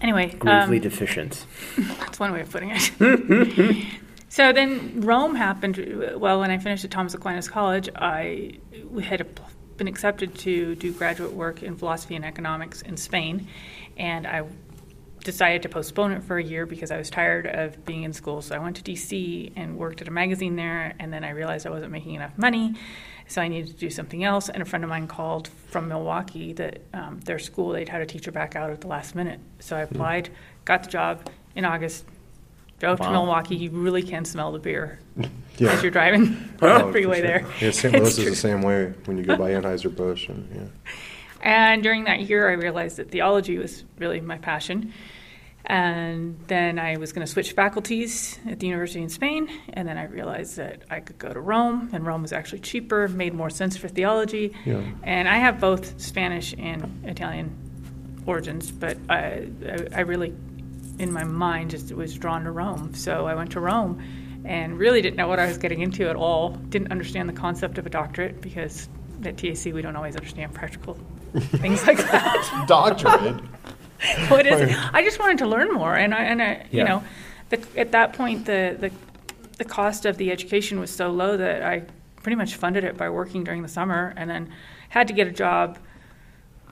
anyway, 0.00 0.34
Gravely 0.38 0.76
um, 0.78 0.82
deficient. 0.82 1.46
That's 1.78 2.18
one 2.18 2.32
way 2.32 2.40
of 2.40 2.50
putting 2.50 2.70
it. 2.72 3.86
so 4.28 4.52
then 4.52 5.00
Rome 5.00 5.34
happened. 5.34 6.14
Well, 6.16 6.40
when 6.40 6.50
I 6.50 6.58
finished 6.58 6.84
at 6.84 6.90
Thomas 6.90 7.14
Aquinas 7.14 7.48
College, 7.48 7.88
I 7.94 8.58
had 9.02 9.40
been 9.76 9.88
accepted 9.88 10.34
to 10.36 10.74
do 10.74 10.92
graduate 10.92 11.32
work 11.32 11.62
in 11.62 11.76
philosophy 11.76 12.16
and 12.16 12.24
economics 12.24 12.82
in 12.82 12.96
Spain, 12.96 13.48
and 13.96 14.26
I 14.26 14.44
decided 15.26 15.62
to 15.62 15.68
postpone 15.68 16.12
it 16.12 16.22
for 16.22 16.38
a 16.38 16.42
year 16.42 16.64
because 16.64 16.90
I 16.90 16.96
was 16.96 17.10
tired 17.10 17.46
of 17.46 17.84
being 17.84 18.04
in 18.04 18.12
school. 18.14 18.40
So 18.40 18.54
I 18.54 18.58
went 18.58 18.76
to 18.76 18.82
DC 18.82 19.52
and 19.56 19.76
worked 19.76 20.00
at 20.00 20.08
a 20.08 20.10
magazine 20.10 20.56
there, 20.56 20.94
and 20.98 21.12
then 21.12 21.22
I 21.24 21.30
realized 21.30 21.66
I 21.66 21.70
wasn't 21.70 21.92
making 21.92 22.14
enough 22.14 22.32
money. 22.38 22.74
So 23.28 23.42
I 23.42 23.48
needed 23.48 23.66
to 23.72 23.74
do 23.74 23.90
something 23.90 24.22
else, 24.24 24.48
and 24.48 24.62
a 24.62 24.64
friend 24.64 24.84
of 24.84 24.88
mine 24.90 25.08
called 25.08 25.48
from 25.68 25.88
Milwaukee 25.88 26.52
that 26.54 26.80
um, 26.94 27.20
their 27.24 27.40
school 27.40 27.70
they'd 27.72 27.88
had 27.88 28.00
a 28.00 28.06
teacher 28.06 28.30
back 28.30 28.54
out 28.56 28.70
at 28.70 28.80
the 28.80 28.86
last 28.86 29.14
minute. 29.16 29.40
So 29.58 29.76
I 29.76 29.80
applied, 29.80 30.30
got 30.64 30.84
the 30.84 30.90
job 30.90 31.28
in 31.56 31.64
August, 31.64 32.04
drove 32.78 33.00
to 33.00 33.10
Milwaukee. 33.10 33.56
You 33.56 33.70
really 33.70 34.02
can 34.04 34.24
smell 34.24 34.52
the 34.52 34.60
beer 34.60 35.00
Yeah. 35.58 35.72
as 35.72 35.82
you're 35.82 35.90
driving 35.90 36.36
Oh, 36.62 36.68
on 36.72 36.86
the 36.86 36.92
freeway 36.92 37.16
sure. 37.18 37.26
there. 37.26 37.46
Yeah, 37.60 37.70
St. 37.72 37.94
Louis 37.94 38.08
is 38.10 38.16
true. 38.16 38.30
the 38.30 38.36
same 38.36 38.62
way 38.62 38.92
when 39.06 39.18
you 39.18 39.24
go 39.24 39.36
by 39.36 39.50
Anheuser 39.50 39.94
Busch, 39.94 40.28
and 40.28 40.48
yeah. 40.54 40.90
And 41.42 41.82
during 41.82 42.04
that 42.04 42.20
year, 42.22 42.48
I 42.48 42.52
realized 42.52 42.96
that 42.96 43.10
theology 43.10 43.58
was 43.58 43.84
really 43.98 44.20
my 44.20 44.38
passion. 44.38 44.92
And 45.68 46.38
then 46.46 46.78
I 46.78 46.96
was 46.96 47.12
going 47.12 47.26
to 47.26 47.30
switch 47.30 47.52
faculties 47.52 48.38
at 48.48 48.60
the 48.60 48.68
university 48.68 49.02
in 49.02 49.08
Spain. 49.08 49.48
And 49.72 49.88
then 49.88 49.98
I 49.98 50.04
realized 50.04 50.56
that 50.56 50.82
I 50.88 51.00
could 51.00 51.18
go 51.18 51.32
to 51.32 51.40
Rome, 51.40 51.90
and 51.92 52.06
Rome 52.06 52.22
was 52.22 52.32
actually 52.32 52.60
cheaper, 52.60 53.08
made 53.08 53.34
more 53.34 53.50
sense 53.50 53.76
for 53.76 53.88
theology. 53.88 54.54
Yeah. 54.64 54.82
And 55.02 55.28
I 55.28 55.38
have 55.38 55.60
both 55.60 56.00
Spanish 56.00 56.54
and 56.56 57.04
Italian 57.04 57.56
origins, 58.26 58.70
but 58.70 58.96
I, 59.08 59.48
I, 59.66 59.86
I 59.96 60.00
really, 60.00 60.34
in 60.98 61.12
my 61.12 61.24
mind, 61.24 61.70
just 61.70 61.92
was 61.92 62.14
drawn 62.14 62.44
to 62.44 62.52
Rome. 62.52 62.94
So 62.94 63.26
I 63.26 63.34
went 63.34 63.50
to 63.52 63.60
Rome 63.60 64.00
and 64.44 64.78
really 64.78 65.02
didn't 65.02 65.16
know 65.16 65.26
what 65.26 65.40
I 65.40 65.46
was 65.46 65.58
getting 65.58 65.80
into 65.80 66.08
at 66.08 66.14
all. 66.14 66.50
Didn't 66.50 66.92
understand 66.92 67.28
the 67.28 67.32
concept 67.32 67.78
of 67.78 67.86
a 67.86 67.90
doctorate 67.90 68.40
because 68.40 68.88
at 69.24 69.36
TAC 69.36 69.72
we 69.72 69.82
don't 69.82 69.96
always 69.96 70.14
understand 70.14 70.54
practical 70.54 70.94
things 71.36 71.84
like 71.86 71.98
that. 71.98 72.64
Doctorate. 72.68 73.42
what 74.28 74.46
is 74.46 74.60
it? 74.60 74.94
I 74.94 75.02
just 75.02 75.18
wanted 75.18 75.38
to 75.38 75.46
learn 75.46 75.72
more, 75.72 75.94
and 75.94 76.14
I, 76.14 76.22
and 76.24 76.42
I, 76.42 76.66
you 76.70 76.84
know, 76.84 77.02
the, 77.50 77.64
at 77.76 77.92
that 77.92 78.12
point 78.12 78.44
the, 78.46 78.76
the 78.78 78.90
the 79.58 79.64
cost 79.64 80.04
of 80.04 80.18
the 80.18 80.30
education 80.30 80.78
was 80.80 80.90
so 80.90 81.10
low 81.10 81.36
that 81.36 81.62
I 81.62 81.84
pretty 82.22 82.36
much 82.36 82.56
funded 82.56 82.84
it 82.84 82.96
by 82.98 83.08
working 83.08 83.42
during 83.44 83.62
the 83.62 83.68
summer, 83.68 84.12
and 84.16 84.28
then 84.28 84.52
had 84.90 85.08
to 85.08 85.14
get 85.14 85.26
a 85.26 85.32
job 85.32 85.78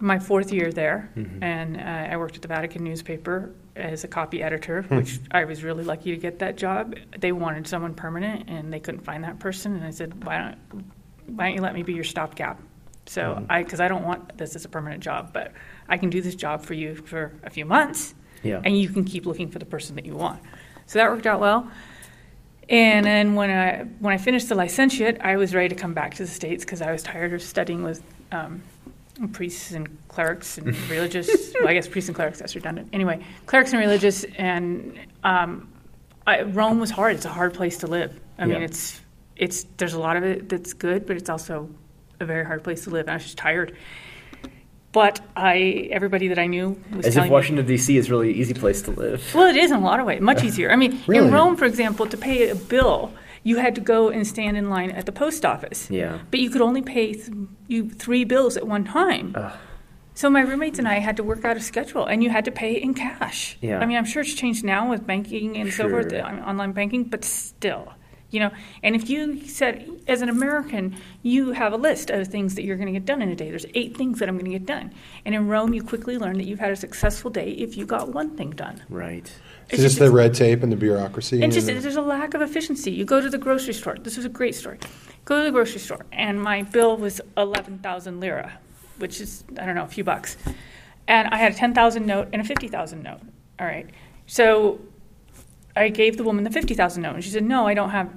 my 0.00 0.19
fourth 0.19 0.52
year 0.52 0.71
there, 0.73 1.09
Mhm. 1.16 1.43
and 1.43 1.76
uh, 1.78 2.12
I 2.12 2.16
worked 2.16 2.37
at 2.37 2.43
the 2.43 2.49
Vatican 2.49 2.83
newspaper 2.85 3.54
as 3.76 4.04
a 4.04 4.09
copy 4.09 4.43
editor, 4.43 4.83
Hmm. 4.83 4.97
which 4.97 5.21
I 5.31 5.45
was 5.45 5.62
really 5.64 5.85
lucky 5.85 6.11
to 6.11 6.16
get 6.16 6.40
that 6.40 6.57
job. 6.57 6.95
They 7.19 7.33
wanted 7.33 7.66
someone 7.66 7.95
permanent, 7.95 8.49
and 8.50 8.73
they 8.73 8.81
couldn't 8.81 9.02
find 9.04 9.23
that 9.25 9.38
person, 9.38 9.76
and 9.76 9.85
I 9.85 9.90
said, 9.90 10.25
why 10.25 10.38
don't 10.38 10.85
why 11.26 11.47
don't 11.47 11.54
you 11.54 11.62
let 11.62 11.75
me 11.75 11.83
be 11.83 11.95
your 11.95 12.04
stopgap? 12.04 12.61
So 13.07 13.23
Mhm. 13.37 13.47
I, 13.49 13.62
because 13.62 13.81
I 13.81 13.88
don't 13.88 14.04
want 14.04 14.37
this 14.37 14.54
as 14.57 14.64
a 14.66 14.69
permanent 14.69 15.02
job, 15.02 15.31
but 15.33 15.52
I 15.88 15.97
can 15.99 16.11
do 16.11 16.21
this 16.21 16.35
job 16.35 16.62
for 16.64 16.75
you 16.75 16.95
for 16.95 17.33
a 17.43 17.50
few 17.50 17.64
months, 17.64 18.14
Yeah. 18.43 18.61
and 18.64 18.79
you 18.79 18.88
can 18.88 19.05
keep 19.05 19.26
looking 19.26 19.50
for 19.50 19.59
the 19.59 19.67
person 19.67 19.97
that 19.97 20.07
you 20.07 20.14
want. 20.14 20.41
So 20.87 20.99
that 20.99 21.11
worked 21.11 21.26
out 21.26 21.41
well. 21.41 21.71
And 22.69 23.05
then 23.05 23.35
when 23.35 23.50
I 23.50 23.83
when 24.00 24.14
I 24.14 24.17
finished 24.19 24.49
the 24.49 24.55
licentiate, 24.55 25.21
I 25.21 25.37
was 25.37 25.55
ready 25.55 25.69
to 25.69 25.75
come 25.75 25.93
back 25.93 26.14
to 26.14 26.25
the 26.25 26.31
states 26.31 26.64
because 26.64 26.81
I 26.81 26.93
was 26.93 27.03
tired 27.03 27.33
of 27.35 27.43
studying 27.43 27.83
with 27.83 28.03
um, 28.33 28.62
priests 29.33 29.73
and 29.73 29.87
clerics 30.09 30.57
and 30.57 30.75
religious. 30.91 31.53
well, 31.55 31.69
I 31.69 31.75
guess 31.75 31.87
priests 31.87 32.09
and 32.09 32.17
clerics 32.17 32.38
that's 32.38 32.55
redundant. 32.55 32.88
Anyway, 32.95 33.23
clerics 33.47 33.73
and 33.73 33.81
religious, 33.81 34.25
and 34.38 34.99
um, 35.25 35.69
I, 36.26 36.43
Rome 36.43 36.81
was 36.81 36.91
hard. 36.91 37.17
It's 37.17 37.26
a 37.26 37.29
hard 37.31 37.53
place 37.53 37.76
to 37.79 37.87
live. 37.87 38.19
I 38.38 38.47
mean, 38.47 38.62
it's 38.62 39.00
it's 39.37 39.64
there's 39.76 39.93
a 39.95 40.00
lot 40.00 40.17
of 40.17 40.25
it 40.25 40.49
that's 40.49 40.73
good, 40.73 41.05
but 41.07 41.17
it's 41.19 41.29
also 41.29 41.69
a 42.21 42.25
very 42.25 42.47
hard 42.47 42.64
place 42.64 42.85
to 42.85 42.91
live. 42.91 43.03
And 43.03 43.11
I 43.11 43.14
was 43.14 43.25
just 43.25 43.37
tired. 43.38 43.76
But 44.95 45.21
I 45.37 45.89
everybody 45.91 46.29
that 46.29 46.39
I 46.39 46.47
knew 46.47 46.81
was 46.97 47.05
As 47.07 47.17
if 47.19 47.29
Washington 47.29 47.67
D.C. 47.67 47.97
is 47.99 48.11
really 48.11 48.31
an 48.31 48.37
easy 48.37 48.55
place 48.55 48.81
to 48.83 48.93
live. 48.93 49.21
well, 49.35 49.49
it 49.49 49.57
is 49.57 49.71
in 49.73 49.77
a 49.77 49.85
lot 49.85 49.99
of 50.01 50.07
ways, 50.07 50.21
much 50.23 50.43
easier. 50.49 50.71
I 50.71 50.77
mean, 50.77 51.03
Really? 51.07 51.27
in 51.27 51.35
Rome, 51.35 51.57
for 51.57 51.67
example, 51.67 52.07
to 52.07 52.17
pay 52.17 52.49
a 52.49 52.55
bill, 52.55 53.13
you 53.43 53.57
had 53.57 53.75
to 53.75 53.81
go 53.83 54.09
and 54.09 54.25
stand 54.27 54.57
in 54.57 54.71
line 54.71 54.91
at 54.93 55.05
the 55.05 55.13
post 55.13 55.45
office. 55.45 55.91
Yeah. 55.91 56.21
But 56.31 56.39
you 56.41 56.49
could 56.49 56.63
only 56.63 56.81
pay 56.81 57.13
th- 57.13 57.29
you 57.67 57.91
three 57.91 58.25
bills 58.25 58.57
at 58.57 58.67
one 58.67 58.85
time. 58.85 59.33
Ugh. 59.35 59.53
So 60.17 60.31
my 60.31 60.43
roommates 60.43 60.79
and 60.79 60.87
I 60.87 61.01
had 61.01 61.17
to 61.17 61.25
work 61.25 61.45
out 61.45 61.57
a 61.57 61.61
schedule, 61.61 62.07
and 62.07 62.23
you 62.23 62.31
had 62.31 62.45
to 62.45 62.53
pay 62.53 62.75
in 62.81 62.95
cash. 62.95 63.59
Yeah. 63.61 63.81
I 63.81 63.87
mean, 63.87 63.97
I'm 63.97 64.05
sure 64.05 64.23
it's 64.23 64.33
changed 64.35 64.63
now 64.65 64.89
with 64.89 65.05
banking 65.05 65.57
and 65.57 65.73
so 65.73 65.89
forth, 65.91 66.13
online 66.13 66.71
banking, 66.71 67.03
but 67.03 67.25
still, 67.25 67.93
you 68.35 68.41
know. 68.41 68.50
And 68.83 68.95
if 68.97 69.09
you 69.09 69.47
said, 69.47 69.88
as 70.09 70.21
an 70.21 70.29
American, 70.29 70.97
you 71.23 71.53
have 71.53 71.73
a 71.73 71.76
list 71.76 72.11
of 72.11 72.26
things 72.29 72.55
that 72.57 72.64
you're 72.64 72.76
going 72.76 72.93
to 72.93 72.93
get 72.93 73.07
done 73.07 73.23
in 73.23 73.29
a 73.31 73.37
day. 73.37 73.50
There's 73.50 73.67
eight 73.75 73.97
things 73.97 74.19
that 74.19 74.29
I'm 74.29 74.37
going 74.37 74.50
to 74.50 74.59
get 74.59 74.67
done. 74.67 74.93
And 75.25 75.35
in 75.35 75.49
Rome, 75.49 75.73
you 75.73 75.83
quickly 75.83 76.19
learn 76.19 76.37
that 76.38 76.45
you've 76.45 76.59
had 76.61 76.73
a 76.73 76.76
successful 76.76 77.31
day 77.31 77.50
if 77.53 77.76
you 77.76 77.87
got 77.87 78.09
one 78.12 78.37
thing 78.37 78.50
done. 78.50 78.83
Right. 78.88 79.33
It's 79.71 79.81
just 79.81 79.99
the 79.99 80.11
red 80.11 80.35
tape 80.35 80.62
and 80.62 80.71
the 80.71 80.76
bureaucracy. 80.76 81.43
And 81.43 81.53
just 81.53 81.67
the- 81.67 81.75
there's 81.75 81.97
a 81.97 82.03
lack 82.03 82.35
of 82.35 82.43
efficiency. 82.43 82.91
You 82.91 83.05
go 83.05 83.21
to 83.21 83.31
the 83.31 83.38
grocery 83.38 83.73
store. 83.75 83.97
This 83.99 84.19
is 84.19 84.25
a 84.25 84.29
great 84.29 84.55
story. 84.55 84.79
Go 85.25 85.38
to 85.38 85.45
the 85.45 85.53
grocery 85.53 85.81
store, 85.81 86.05
and 86.12 86.43
my 86.43 86.62
bill 86.62 86.99
was 86.99 87.19
eleven 87.37 87.79
thousand 87.79 88.21
lira, 88.21 88.59
which 88.99 89.23
is 89.23 89.43
I 89.59 89.64
don't 89.64 89.75
know 89.75 89.85
a 89.85 89.88
few 89.88 90.05
bucks, 90.05 90.37
and 91.09 91.29
I 91.29 91.38
had 91.38 91.53
a 91.53 91.55
ten 91.55 91.73
thousand 91.73 92.05
note 92.05 92.29
and 92.35 92.43
a 92.43 92.45
fifty 92.45 92.69
thousand 92.69 93.03
note. 93.03 93.21
All 93.59 93.67
right, 93.67 93.88
so 94.26 94.81
I 95.76 95.88
gave 95.88 96.16
the 96.16 96.25
woman 96.25 96.45
the 96.45 96.50
fifty 96.50 96.75
thousand 96.75 97.02
note, 97.02 97.14
and 97.14 97.25
she 97.25 97.31
said, 97.31 97.45
"No, 97.45 97.66
I 97.66 97.75
don't 97.75 97.90
have 97.90 98.11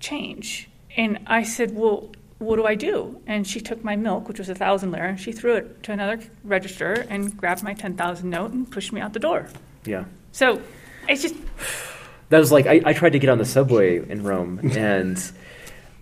change." 0.00 0.68
And 0.96 1.20
I 1.26 1.42
said, 1.42 1.74
"Well." 1.74 2.10
What 2.38 2.56
do 2.56 2.66
I 2.66 2.74
do? 2.74 3.22
And 3.26 3.46
she 3.46 3.60
took 3.60 3.82
my 3.84 3.96
milk, 3.96 4.28
which 4.28 4.38
was 4.38 4.50
a 4.50 4.54
thousand 4.56 4.90
lira, 4.90 5.08
and 5.08 5.20
she 5.20 5.32
threw 5.32 5.54
it 5.54 5.82
to 5.84 5.92
another 5.92 6.20
register 6.42 7.06
and 7.08 7.34
grabbed 7.34 7.62
my 7.62 7.72
ten 7.72 7.96
thousand 7.96 8.28
note 8.28 8.50
and 8.50 8.70
pushed 8.70 8.92
me 8.92 9.00
out 9.00 9.12
the 9.14 9.20
door. 9.20 9.48
Yeah. 9.86 10.04
So 10.32 10.60
it's 11.08 11.22
just 11.22 11.36
That 12.30 12.38
was 12.38 12.50
like 12.50 12.66
I, 12.66 12.80
I 12.84 12.92
tried 12.92 13.12
to 13.12 13.18
get 13.18 13.30
on 13.30 13.38
the 13.38 13.44
subway 13.44 13.98
in 14.08 14.24
Rome, 14.24 14.58
and 14.76 15.16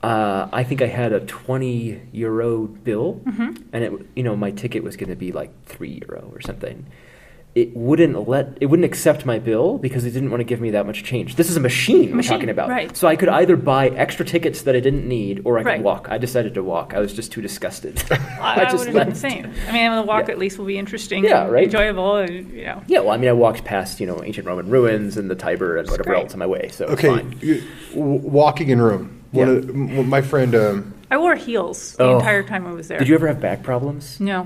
uh, 0.03 0.49
I 0.53 0.65
think 0.65 0.83
I 0.83 0.87
had 0.87 1.13
a 1.13 1.21
twenty 1.21 2.01
euro 2.13 2.67
bill, 2.67 3.21
mhm. 3.25 3.63
and 3.73 3.85
it 3.85 3.93
you 4.17 4.23
know 4.23 4.37
my 4.37 4.51
ticket 4.51 4.83
was 4.83 4.97
going 4.97 5.11
to 5.11 5.17
be 5.17 5.33
like 5.33 5.51
three 5.67 6.01
euro 6.09 6.31
or 6.33 6.41
something, 6.41 6.87
it 7.55 7.77
wouldn't 7.77 8.27
let 8.29 8.57
it 8.63 8.67
wouldn't 8.67 8.87
accept 8.87 9.27
my 9.27 9.39
bill 9.39 9.77
because 9.77 10.07
it 10.07 10.13
didn't 10.13 10.31
want 10.31 10.41
to 10.41 10.45
give 10.45 10.59
me 10.61 10.71
that 10.71 10.87
much 10.87 11.05
change. 11.05 11.37
This 11.37 11.51
is 11.51 11.57
a 11.57 11.61
machine, 11.61 12.11
we're 12.11 12.17
Machine, 12.17 12.33
talking 12.39 12.49
about. 12.49 12.71
right. 12.71 12.97
So 12.97 13.07
I 13.09 13.15
could 13.17 13.29
either 13.29 13.57
buy 13.57 13.89
extra 13.89 14.25
tickets 14.25 14.63
that 14.63 14.75
I 14.75 14.81
didn't 14.81 15.07
need 15.07 15.43
or 15.45 15.59
I 15.59 15.63
could 15.63 15.83
walk. 15.83 16.09
I 16.11 16.17
decided 16.17 16.55
to 16.55 16.63
walk. 16.63 16.95
I 16.95 16.99
was 17.01 17.13
just 17.13 17.31
too 17.31 17.43
disgusted. 17.43 18.03
I, 18.11 18.63
I 18.63 18.65
just 18.71 18.79
would 18.79 18.87
have 18.89 18.95
done 18.97 19.11
the 19.11 19.15
same. 19.15 19.53
I 19.69 19.73
mean, 19.73 19.95
the 19.95 20.03
walk 20.03 20.29
Yeah. 20.29 20.33
at 20.33 20.39
least 20.39 20.59
will 20.59 20.65
be 20.65 20.79
interesting, 20.79 21.25
Yeah, 21.25 21.45
and 21.45 21.53
right. 21.53 21.65
enjoyable, 21.65 22.17
and 22.17 22.51
you 22.53 22.65
know. 22.65 22.83
Yeah, 22.87 23.01
well, 23.01 23.11
I 23.11 23.19
mean, 23.19 23.29
I 23.29 23.35
walked 23.35 23.65
past 23.65 24.01
you 24.01 24.07
know 24.07 24.23
ancient 24.25 24.47
Roman 24.47 24.71
ruins 24.71 25.19
and 25.19 25.31
the 25.31 25.35
Tiber 25.35 25.77
and 25.77 25.91
whatever 25.91 26.15
else 26.15 26.33
on 26.33 26.39
my 26.39 26.47
way, 26.47 26.69
so 26.73 26.85
it's 26.87 26.95
Okay, 26.95 27.09
fine. 27.09 27.39
you- 27.43 27.63
walking 27.95 28.71
in 28.71 28.81
Rome. 28.81 29.19
One 29.33 29.47
Yeah. 29.49 29.53
of 29.55 29.67
the- 29.67 29.73
my 29.75 30.21
friend. 30.23 30.55
Um, 30.55 30.95
I 31.11 31.19
wore 31.19 31.35
heels 31.37 31.95
the 31.97 32.05
Oh. 32.05 32.17
entire 32.19 32.43
time 32.43 32.67
I 32.67 32.73
was 32.73 32.89
there. 32.89 32.99
Did 32.99 33.09
you 33.09 33.15
ever 33.15 33.27
have 33.29 33.41
back 33.41 33.63
problems? 33.63 34.19
No, 34.21 34.41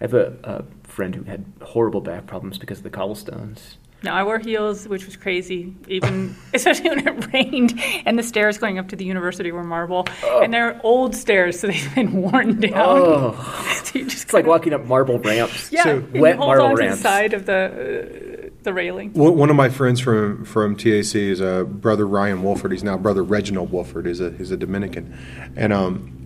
I 0.00 0.04
have 0.04 0.12
a, 0.14 0.34
a 0.44 0.62
friend 0.90 1.14
who 1.14 1.22
had 1.24 1.44
horrible 1.62 2.00
back 2.00 2.26
problems 2.26 2.58
because 2.58 2.78
of 2.78 2.84
the 2.84 2.90
cobblestones. 2.90 3.76
no, 4.02 4.12
I 4.12 4.22
wore 4.24 4.38
heels, 4.38 4.88
which 4.88 5.04
was 5.06 5.16
crazy. 5.16 5.74
Even 5.88 6.34
especially 6.54 6.90
when 6.90 7.06
it 7.06 7.32
rained, 7.32 7.80
and 8.06 8.18
the 8.18 8.22
stairs 8.22 8.58
going 8.58 8.78
up 8.78 8.88
to 8.88 8.96
the 8.96 9.04
university 9.04 9.52
were 9.52 9.62
marble, 9.64 10.06
and 10.42 10.52
they're 10.52 10.80
old 10.82 11.14
stairs, 11.14 11.60
so 11.60 11.66
they've 11.68 11.94
been 11.94 12.12
worn 12.22 12.60
down. 12.60 12.72
Oh, 12.76 13.80
so 13.84 13.98
you 13.98 14.04
just 14.06 14.24
it's 14.24 14.32
like 14.32 14.42
kinda- 14.44 14.50
walking 14.50 14.72
up 14.72 14.84
marble 14.86 15.18
ramps. 15.18 15.70
Yeah, 15.72 15.82
So- 15.84 15.90
and 15.98 16.14
you 16.14 16.20
Wet 16.22 16.36
hold 16.36 16.48
marble 16.48 16.64
on 16.66 16.76
to 16.76 16.82
ramps. 16.82 16.96
the 16.98 17.02
side 17.02 17.32
of 17.34 17.46
the 17.46 18.46
uh, 18.46 18.50
the 18.62 18.72
railing. 18.74 19.12
One 19.14 19.36
one 19.36 19.50
of 19.50 19.56
my 19.56 19.68
friends 19.68 20.00
from 20.00 20.44
from 20.44 20.76
TAC 20.76 21.14
is 21.14 21.40
a 21.40 21.64
brother 21.64 22.06
Ryan 22.06 22.42
Wolford. 22.42 22.72
He's 22.72 22.82
now 22.84 22.96
brother 22.98 23.22
Reginald 23.22 23.70
Wolford. 23.70 24.06
He's 24.06 24.20
a 24.20 24.30
he's 24.32 24.50
a 24.50 24.56
Dominican, 24.56 25.16
and 25.56 25.72
um, 25.72 26.16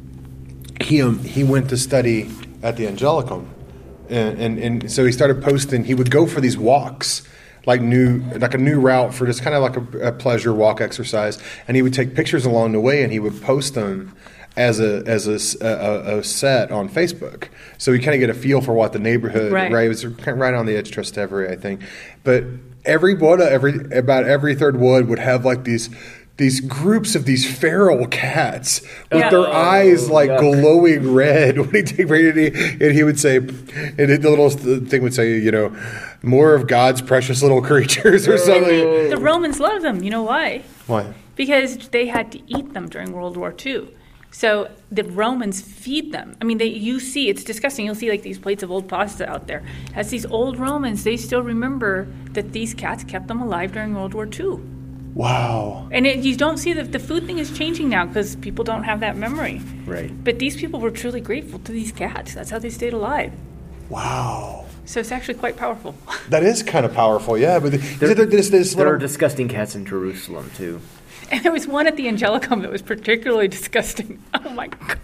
he 0.80 1.02
um, 1.02 1.18
he 1.20 1.44
went 1.44 1.68
to 1.70 1.76
study 1.76 2.30
at 2.62 2.76
the 2.76 2.86
Angelicum, 2.86 3.46
and, 4.10 4.40
and 4.40 4.58
and 4.58 4.90
so 4.92 5.04
he 5.04 5.12
started 5.12 5.42
posting. 5.42 5.84
He 5.84 5.94
would 5.94 6.10
go 6.10 6.26
for 6.26 6.40
these 6.40 6.56
walks, 6.58 7.22
like 7.66 7.80
new 7.80 8.20
like 8.38 8.54
a 8.54 8.58
new 8.58 8.80
route 8.80 9.14
for 9.14 9.26
just 9.26 9.42
kind 9.42 9.54
of 9.56 9.62
like 9.62 9.76
a, 9.76 10.08
a 10.08 10.12
pleasure 10.12 10.52
walk 10.52 10.80
exercise, 10.80 11.38
and 11.68 11.76
he 11.76 11.82
would 11.82 11.94
take 11.94 12.14
pictures 12.14 12.44
along 12.44 12.72
the 12.72 12.80
way, 12.80 13.02
and 13.02 13.12
he 13.12 13.18
would 13.20 13.40
post 13.42 13.74
them 13.74 14.14
as 14.56 14.78
a 14.78 15.02
as 15.06 15.26
a- 15.26 15.66
a- 15.66 16.18
a 16.18 16.22
set 16.24 16.70
on 16.70 16.88
Facebook. 16.88 17.48
So 17.78 17.90
you 17.90 17.98
kind 17.98 18.14
of 18.14 18.20
get 18.20 18.30
a 18.30 18.34
feel 18.34 18.60
for 18.60 18.72
what 18.72 18.92
the 18.92 19.00
neighborhood 19.00 19.50
Right. 19.52 19.72
right 19.72 19.86
it 19.86 19.88
was 19.88 20.04
kind 20.04 20.28
of 20.28 20.38
right 20.38 20.54
on 20.54 20.66
the 20.66 20.76
edge 20.76 20.90
of 20.90 20.94
Trastevere, 21.04 21.50
I 21.50 21.56
think. 21.56 21.80
But 22.22 22.44
every 22.84 23.14
wood, 23.14 23.40
every 23.40 23.74
about 23.90 24.24
every 24.26 24.54
third 24.54 24.76
wood 24.78 25.08
would 25.08 25.18
have 25.18 25.44
like 25.44 25.64
these 25.64 25.90
these 26.36 26.60
groups 26.60 27.14
of 27.14 27.26
these 27.26 27.46
feral 27.46 28.06
cats 28.08 28.80
with 29.12 29.20
Yeah. 29.20 29.30
their 29.30 29.46
eyes 29.46 30.10
oh, 30.10 30.14
like 30.14 30.30
yuck. 30.30 30.40
glowing 30.40 31.14
red. 31.14 31.58
When 31.64 31.70
he 31.74 31.82
take 31.82 32.10
and 32.10 32.38
he, 32.38 32.46
and 32.84 32.92
he 32.92 33.04
would 33.04 33.20
say, 33.20 33.36
and 33.36 33.96
the 33.96 34.18
little 34.30 34.50
thing 34.50 35.02
would 35.02 35.14
say, 35.14 35.38
you 35.38 35.52
know, 35.52 35.74
more 36.22 36.54
of 36.54 36.66
God's 36.66 37.02
precious 37.02 37.42
little 37.42 37.62
creatures 37.70 38.26
or 38.26 38.36
something. 38.38 39.10
The 39.10 39.18
Romans 39.18 39.60
loved 39.60 39.84
them. 39.84 40.02
You 40.02 40.10
know 40.10 40.22
why? 40.24 40.62
Why? 40.86 41.14
Because 41.36 41.88
they 41.88 42.06
had 42.06 42.32
to 42.32 42.40
eat 42.48 42.72
them 42.74 42.88
during 42.88 43.12
World 43.12 43.36
War 43.36 43.54
II. 43.64 43.88
So 44.30 44.68
the 44.90 45.04
Romans 45.04 45.60
feed 45.60 46.10
them. 46.10 46.36
I 46.42 46.44
mean, 46.44 46.58
they, 46.58 46.66
you 46.66 46.98
see, 46.98 47.28
it's 47.28 47.44
disgusting. 47.44 47.86
You'll 47.86 47.94
see 47.94 48.10
like 48.10 48.22
these 48.22 48.38
plates 48.38 48.64
of 48.64 48.70
old 48.72 48.88
pasta 48.88 49.30
out 49.30 49.46
there. 49.46 49.62
As 49.94 50.10
these 50.10 50.26
old 50.26 50.58
Romans, 50.58 51.04
they 51.04 51.16
still 51.16 51.42
remember 51.42 52.08
that 52.32 52.50
these 52.52 52.74
cats 52.74 53.04
kept 53.04 53.28
them 53.28 53.40
alive 53.40 53.70
during 53.72 53.94
World 53.94 54.12
War 54.14 54.26
II. 54.26 54.58
Wow. 55.14 55.88
And 55.92 56.06
it, 56.06 56.18
you 56.18 56.36
don't 56.36 56.58
see 56.58 56.72
that 56.72 56.90
the 56.92 56.98
food 56.98 57.26
thing 57.26 57.38
is 57.38 57.56
changing 57.56 57.88
now 57.88 58.04
because 58.06 58.36
people 58.36 58.64
don't 58.64 58.82
have 58.82 59.00
that 59.00 59.16
memory. 59.16 59.62
Right. 59.86 60.12
But 60.24 60.40
these 60.40 60.56
people 60.56 60.80
were 60.80 60.90
truly 60.90 61.20
grateful 61.20 61.60
to 61.60 61.72
these 61.72 61.92
cats. 61.92 62.34
That's 62.34 62.50
how 62.50 62.58
they 62.58 62.70
stayed 62.70 62.92
alive. 62.92 63.32
Wow. 63.88 64.66
So 64.86 65.00
it's 65.00 65.12
actually 65.12 65.34
quite 65.34 65.56
powerful. 65.56 65.94
That 66.30 66.42
is 66.42 66.62
kind 66.62 66.86
of 66.86 66.94
powerful, 66.94 67.36
yeah. 67.38 67.58
But 67.58 67.72
the, 67.72 67.78
There, 67.78 68.14
there, 68.14 68.26
this, 68.26 68.48
this 68.48 68.74
there 68.74 68.88
are 68.88 68.98
disgusting 68.98 69.46
cats 69.46 69.74
in 69.74 69.84
Jerusalem 69.86 70.50
too. 70.56 70.80
And 71.30 71.44
there 71.44 71.52
was 71.52 71.66
one 71.66 71.86
at 71.86 71.96
the 71.96 72.06
Angelicum 72.06 72.62
that 72.62 72.70
was 72.70 72.82
particularly 72.82 73.48
disgusting. 73.48 74.22
Oh 74.34 74.50
my 74.50 74.68
gosh. 74.68 74.98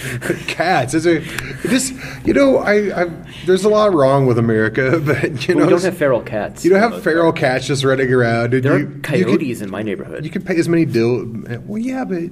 cats. 0.46 0.94
Is 0.94 1.06
a 1.06 1.18
this? 1.66 1.92
You 2.24 2.32
know, 2.34 2.58
I, 2.58 3.02
I 3.04 3.04
there's 3.46 3.64
a 3.64 3.68
lot 3.68 3.92
wrong 3.94 4.26
with 4.26 4.38
America, 4.38 5.00
but 5.04 5.46
you 5.48 5.54
know, 5.54 5.64
we 5.64 5.70
don't 5.70 5.82
have 5.82 5.96
feral 5.96 6.22
cats. 6.22 6.64
You 6.64 6.70
don't 6.70 6.80
have 6.92 7.02
feral 7.02 7.32
part. 7.32 7.36
cats 7.36 7.66
just 7.66 7.84
running 7.84 8.12
around. 8.12 8.54
and 8.54 8.62
There 8.64 8.78
you, 8.78 8.86
are 8.86 8.90
You 8.90 9.00
coyotes 9.02 9.58
can, 9.58 9.66
in 9.66 9.70
my 9.70 9.82
neighborhood. 9.82 10.24
you 10.24 10.30
can 10.30 10.42
pay 10.42 10.56
as 10.56 10.68
many 10.68 10.84
dill. 10.84 11.24
Well, 11.66 11.78
yeah, 11.78 12.04
but 12.04 12.22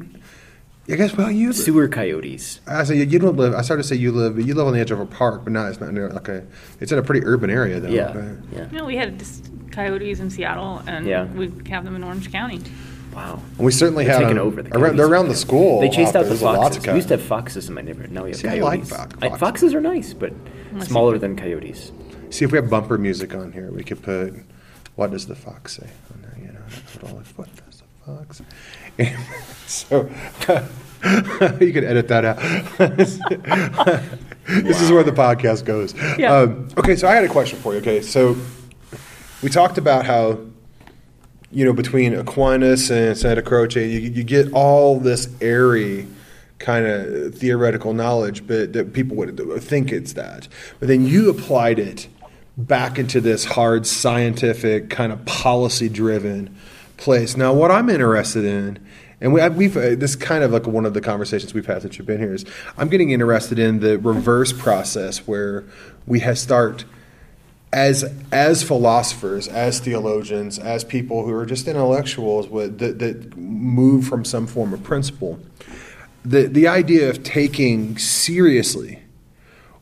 I 0.91 0.97
guess 0.97 1.15
well 1.17 1.31
you. 1.31 1.53
Sewer 1.53 1.87
coyotes. 1.89 2.61
I 2.67 2.85
say 2.85 2.97
you 3.03 3.19
don't 3.19 3.37
live. 3.37 3.55
I 3.55 3.61
started 3.63 3.83
to 3.83 3.89
say 3.89 3.97
you 3.97 4.11
live. 4.13 4.39
You 4.39 4.55
live 4.55 4.67
on 4.67 4.73
the 4.73 4.81
edge 4.81 4.91
of 4.91 5.01
a 5.01 5.07
park, 5.07 5.45
but 5.45 5.53
not. 5.53 5.69
It's 5.69 5.81
not 5.81 5.93
near 5.93 6.09
like 6.11 6.29
a. 6.29 6.47
It's 6.81 6.93
in 6.93 6.99
a 6.99 7.03
pretty 7.03 7.27
urban 7.27 7.51
area 7.51 7.79
though. 7.81 7.89
Yeah, 7.89 8.13
but- 8.13 8.57
yeah. 8.57 8.71
You 8.71 8.79
know, 8.79 8.85
we 8.87 8.97
had 8.97 9.19
this 9.19 9.43
coyotes 9.71 10.19
in 10.21 10.31
Seattle, 10.31 10.83
and 10.87 11.07
Yeah. 11.07 11.27
we 11.27 11.53
have 11.71 11.85
them 11.85 11.95
in 11.95 12.03
Orange 12.03 12.33
County. 12.33 12.61
Wow. 13.19 13.43
And 13.57 13.67
we 13.67 13.73
certainly 13.73 14.05
They're 14.05 14.13
have 14.15 14.23
taking 14.23 14.37
them 14.37 14.47
over 14.47 14.63
the 14.63 14.77
around, 14.79 14.97
they're 14.97 15.07
around 15.09 15.29
the 15.29 15.35
school. 15.35 15.81
They 15.81 15.89
chased 15.89 16.15
out 16.15 16.21
out 16.21 16.23
the 16.25 16.29
There's 16.31 16.41
foxes. 16.41 16.77
of 16.85 16.87
We 16.87 16.95
used 16.97 17.09
to 17.09 17.17
have 17.17 17.27
foxes 17.27 17.69
in 17.69 17.75
my 17.75 17.81
neighborhood. 17.83 18.13
Now 18.13 18.23
we 18.25 18.31
have 18.31 18.39
See, 18.39 18.49
I 18.49 18.61
like 18.61 18.83
coyotes. 18.89 18.91
fox- 18.91 19.15
I- 19.21 19.29
foxes. 19.29 19.41
foxes 19.41 19.75
are 19.75 19.81
nice, 19.81 20.15
but 20.15 20.33
Unless 20.71 20.85
you- 20.87 20.91
smaller 20.93 21.19
than 21.19 21.35
coyotes. 21.37 21.91
See 22.31 22.45
if 22.45 22.53
we 22.53 22.57
have 22.59 22.71
bumper 22.71 22.97
music 22.99 23.35
on 23.35 23.51
here. 23.53 23.71
We 23.73 23.83
could 23.83 24.03
put 24.03 24.35
"What 24.97 25.11
does 25.11 25.27
the 25.27 25.35
fox 25.35 25.77
say?" 25.77 25.89
on 26.15 26.23
there. 26.23 26.37
You 26.41 26.53
know, 26.53 26.61
put 26.93 27.03
all 27.11 27.17
the, 27.19 27.25
what 27.37 27.49
does 27.57 27.83
the 27.83 27.85
fox? 28.07 28.43
so 29.67 30.09
you 31.61 31.73
could 31.73 31.85
edit 31.85 32.07
that 32.09 32.25
out. 32.25 32.39
this 34.47 34.81
is 34.81 34.91
where 34.93 35.03
the 35.05 35.13
podcast 35.13 35.65
goes. 35.65 35.95
Yeah. 36.19 36.35
Um, 36.37 36.69
okay, 36.79 36.97
so 36.97 37.09
I 37.09 37.15
had 37.15 37.25
a 37.25 37.29
question 37.29 37.59
for 37.59 37.73
you. 37.75 37.81
Okay, 37.81 38.01
so 38.03 38.37
we 39.43 39.49
talked 39.49 39.79
about 39.79 40.05
how 40.07 40.39
you 41.51 41.65
know 41.65 41.73
between 41.73 42.15
Aquinas 42.15 42.91
and 42.91 43.17
Santa 43.17 43.43
Croce, 43.43 43.89
you, 43.89 44.01
you 44.01 44.25
get 44.25 44.53
all 44.53 44.99
this 45.01 45.29
airy 45.41 46.07
kind 46.59 46.87
of 46.87 47.35
theoretical 47.35 47.95
knowledge, 47.95 48.47
but 48.47 48.73
that 48.73 48.93
people 48.93 49.17
would 49.17 49.39
think 49.63 49.93
it's 49.93 50.15
that. 50.15 50.49
But 50.81 50.89
then 50.89 51.07
you 51.07 51.31
applied 51.31 51.79
it 51.79 52.09
back 52.57 52.99
into 52.99 53.21
this 53.21 53.45
hard 53.45 53.87
scientific 53.87 54.91
kind 54.91 55.13
of 55.13 55.25
policy 55.25 55.89
driven 55.89 56.55
place. 56.97 57.37
Now, 57.37 57.55
what 57.55 57.71
I'm 57.71 57.89
interested 57.89 58.45
in. 58.45 58.79
And 59.21 59.33
we, 59.33 59.49
we've 59.49 59.77
uh, 59.77 59.97
this 59.97 60.11
is 60.11 60.17
kind 60.17 60.45
of 60.45 60.53
like 60.53 60.69
one 60.69 60.87
of 60.87 60.95
the 60.95 61.01
conversations 61.01 61.53
we've 61.53 61.67
had 61.67 61.83
since 61.83 61.99
you've 61.99 62.07
been 62.07 62.21
here 62.21 62.35
is 62.35 62.45
I'm 62.77 62.89
getting 62.89 63.11
interested 63.11 63.59
in 63.59 63.81
the 63.81 63.99
reverse 63.99 64.53
process 64.53 65.27
where 65.27 65.65
we 66.07 66.21
have 66.21 66.39
start 66.39 66.85
as 67.73 68.05
as 68.33 68.63
philosophers, 68.63 69.47
as 69.49 69.81
theologians, 69.81 70.59
as 70.59 70.85
people 70.85 71.25
who 71.25 71.33
are 71.33 71.45
just 71.45 71.69
intellectuals 71.69 72.49
with, 72.49 72.79
that, 72.79 72.99
that 72.99 73.37
move 73.37 74.07
from 74.07 74.25
some 74.25 74.47
form 74.47 74.73
of 74.73 74.83
principle, 74.83 75.39
the 76.25 76.47
the 76.47 76.67
idea 76.67 77.11
of 77.11 77.23
taking 77.23 77.99
seriously 77.99 79.03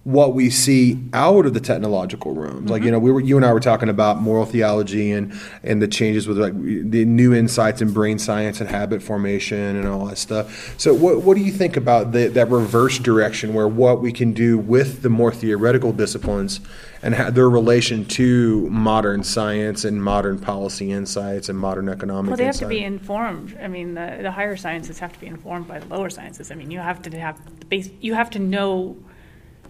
what 0.06 0.34
we 0.34 0.48
see 0.48 1.02
out 1.12 1.46
of 1.46 1.52
the 1.52 1.58
technological 1.58 2.32
rooms, 2.32 2.70
like 2.70 2.82
you 2.82 2.86
mm-hmm. 2.86 2.92
know, 2.92 2.98
we 3.00 3.10
were 3.10 3.20
you 3.20 3.36
and 3.36 3.44
I 3.44 3.52
were 3.52 3.58
talking 3.58 3.88
about 3.88 4.20
moral 4.20 4.46
theology 4.46 5.10
and 5.10 5.32
and 5.64 5.82
the 5.82 5.88
changes 5.88 6.28
with 6.28 6.38
like 6.38 6.54
the 6.54 7.04
new 7.04 7.34
insights 7.34 7.82
in 7.82 7.92
brain 7.92 8.20
science 8.20 8.60
and 8.60 8.70
habit 8.70 9.02
formation 9.02 9.58
and 9.58 9.88
all 9.88 10.06
that 10.06 10.18
stuff. 10.18 10.78
So, 10.78 10.94
what 10.94 11.22
what 11.22 11.36
do 11.36 11.42
you 11.42 11.50
think 11.50 11.76
about 11.76 12.12
the, 12.12 12.28
that 12.28 12.48
reverse 12.50 13.00
direction, 13.00 13.52
where 13.52 13.66
what 13.66 14.00
we 14.00 14.12
can 14.12 14.32
do 14.32 14.58
with 14.58 15.02
the 15.02 15.10
more 15.10 15.32
theoretical 15.32 15.92
disciplines 15.92 16.60
and 17.02 17.14
their 17.34 17.48
relation 17.48 18.04
to 18.04 18.68
modern 18.70 19.22
science 19.22 19.84
and 19.84 20.02
modern 20.02 20.38
policy 20.38 20.90
insights 20.90 21.48
and 21.48 21.58
modern 21.58 21.88
economic 21.88 22.30
Well, 22.30 22.36
they 22.36 22.44
have 22.44 22.56
to 22.56 22.66
be 22.66 22.82
informed. 22.82 23.56
I 23.60 23.68
mean, 23.68 23.94
the, 23.94 24.18
the 24.22 24.30
higher 24.30 24.56
sciences 24.56 24.98
have 24.98 25.12
to 25.12 25.20
be 25.20 25.26
informed 25.26 25.68
by 25.68 25.78
the 25.78 25.86
lower 25.86 26.10
sciences. 26.10 26.50
I 26.50 26.54
mean, 26.54 26.70
you 26.70 26.78
have 26.78 27.02
to 27.02 27.18
have 27.18 27.44
the 27.60 27.66
base. 27.66 27.90
You 28.00 28.14
have 28.14 28.30
to 28.30 28.38
know. 28.38 28.96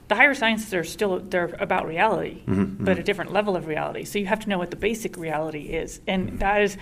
The 0.09 0.15
higher 0.15 0.35
sciences 0.35 0.73
are 0.73 0.85
still 0.85 1.19
they're 1.19 1.57
about 1.59 1.87
reality, 1.87 2.43
Mm-hmm, 2.47 2.85
but 2.85 2.97
a 2.97 3.03
different 3.03 3.33
level 3.33 3.57
of 3.57 3.67
reality. 3.67 4.05
So 4.05 4.21
you 4.21 4.27
have 4.27 4.39
to 4.41 4.49
know 4.49 4.57
what 4.57 4.71
the 4.71 4.77
basic 4.77 5.17
reality 5.17 5.63
is, 5.63 6.01
and 6.07 6.39
that 6.39 6.63
is 6.63 6.77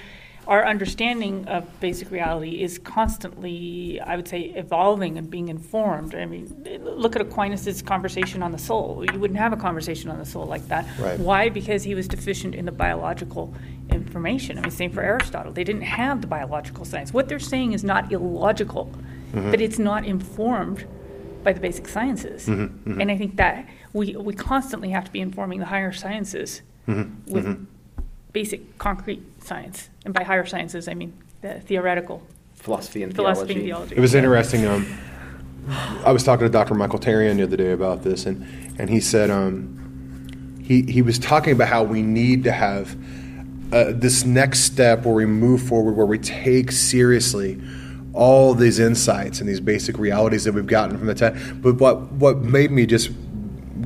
our 0.47 0.67
understanding 0.67 1.47
of 1.49 1.65
basic 1.81 2.11
reality 2.11 2.63
is 2.63 2.79
constantly, 2.79 4.01
I 4.01 4.17
would 4.17 4.29
say, 4.29 4.53
evolving 4.57 5.17
and 5.17 5.31
being 5.31 5.49
informed. 5.49 6.15
I 6.15 6.27
mean, 6.27 6.81
look 6.83 7.17
at 7.17 7.23
Aquinas' 7.23 7.83
conversation 7.83 8.43
on 8.43 8.53
the 8.53 8.59
soul. 8.59 9.05
You 9.13 9.19
wouldn't 9.19 9.39
have 9.39 9.53
a 9.53 9.57
conversation 9.57 10.11
on 10.11 10.19
the 10.19 10.27
soul 10.27 10.45
like 10.45 10.67
that. 10.69 10.87
Right. 10.99 11.19
Why? 11.19 11.49
Because 11.49 11.83
he 11.83 11.95
was 11.95 12.09
deficient 12.09 12.55
in 12.55 12.67
the 12.67 12.73
biological 12.73 13.55
information. 13.91 14.59
I 14.59 14.63
mean, 14.63 14.71
same 14.71 14.93
for 14.93 15.03
Aristotle. 15.03 15.53
They 15.53 15.65
didn't 15.65 15.83
have 15.83 16.21
the 16.21 16.27
biological 16.27 16.85
science. 16.85 17.13
What 17.13 17.29
they're 17.29 17.39
saying 17.39 17.73
is 17.73 17.83
not 17.83 18.13
illogical, 18.13 18.93
mm-hmm. 19.33 19.51
but 19.51 19.61
it's 19.61 19.79
not 19.79 20.05
informed 20.05 20.87
by 21.43 21.53
the 21.53 21.61
basic 21.61 21.89
sciences. 21.89 22.47
Mm-hmm. 22.47 22.91
Mm-hmm. 22.91 23.01
And 23.01 23.11
I 23.11 23.17
think 23.17 23.37
that 23.37 23.69
we, 23.93 24.17
we 24.17 24.35
constantly 24.35 24.91
have 24.91 25.05
to 25.05 25.11
be 25.11 25.21
informing 25.21 25.61
the 25.61 25.67
higher 25.67 25.93
sciences 25.93 26.63
with 26.87 27.67
basic 28.35 28.77
concrete 28.77 29.23
science. 29.43 29.89
And 30.05 30.13
by 30.13 30.25
higher 30.25 30.45
sciences, 30.45 30.89
I 30.89 30.93
mean 30.93 31.15
the 31.41 31.61
theoretical 31.61 32.23
Philosophy 32.57 33.03
and 33.03 33.15
philosophy 33.15 33.53
and 33.55 33.63
theology. 33.63 33.67
theology. 33.67 33.97
It 33.97 34.01
was 34.01 34.15
interesting. 34.15 34.67
Um, 34.67 34.99
I 36.05 36.13
was 36.13 36.25
talking 36.25 36.47
to 36.47 36.51
Dr. 36.51 36.75
Michael 36.75 36.99
Tarian 36.99 37.37
the 37.37 37.43
other 37.43 37.59
day 37.59 37.73
about 37.73 38.03
this, 38.03 38.25
and, 38.25 38.43
and 38.79 38.89
he 38.89 39.01
said, 39.01 39.31
um, 39.31 40.59
he 40.63 40.83
he 40.83 41.03
was 41.03 41.19
talking 41.19 41.53
about 41.53 41.69
how 41.69 41.83
we 41.83 42.01
need 42.01 42.45
to 42.45 42.53
have 42.53 42.97
uh, 43.73 43.93
this 43.95 44.25
next 44.25 44.61
step 44.61 45.05
where 45.05 45.15
we 45.15 45.27
move 45.27 45.63
forward, 45.63 45.95
where 45.95 46.07
we 46.07 46.19
take 46.19 46.73
seriously 46.73 47.61
all 48.15 48.55
these 48.55 48.79
insights 48.79 49.41
and 49.41 49.49
these 49.49 49.61
basic 49.61 49.99
realities 49.99 50.45
that 50.45 50.55
we've 50.55 50.67
gotten 50.67 50.97
from 50.97 51.07
the 51.07 51.15
text. 51.15 51.61
But 51.61 51.75
what 51.75 52.13
what 52.13 52.39
made 52.39 52.71
me 52.71 52.87
just 52.87 53.11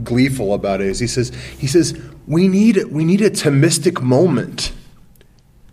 gleeful 0.05 0.55
about 0.55 0.81
it 0.81 0.87
is 0.87 1.01
he 1.01 1.09
says 1.09 1.33
he 1.59 1.67
says 1.67 2.01
we 2.29 2.47
need 2.47 2.85
we 2.85 3.05
need 3.05 3.23
a 3.23 3.31
Thomistic 3.31 4.03
moment, 4.03 4.71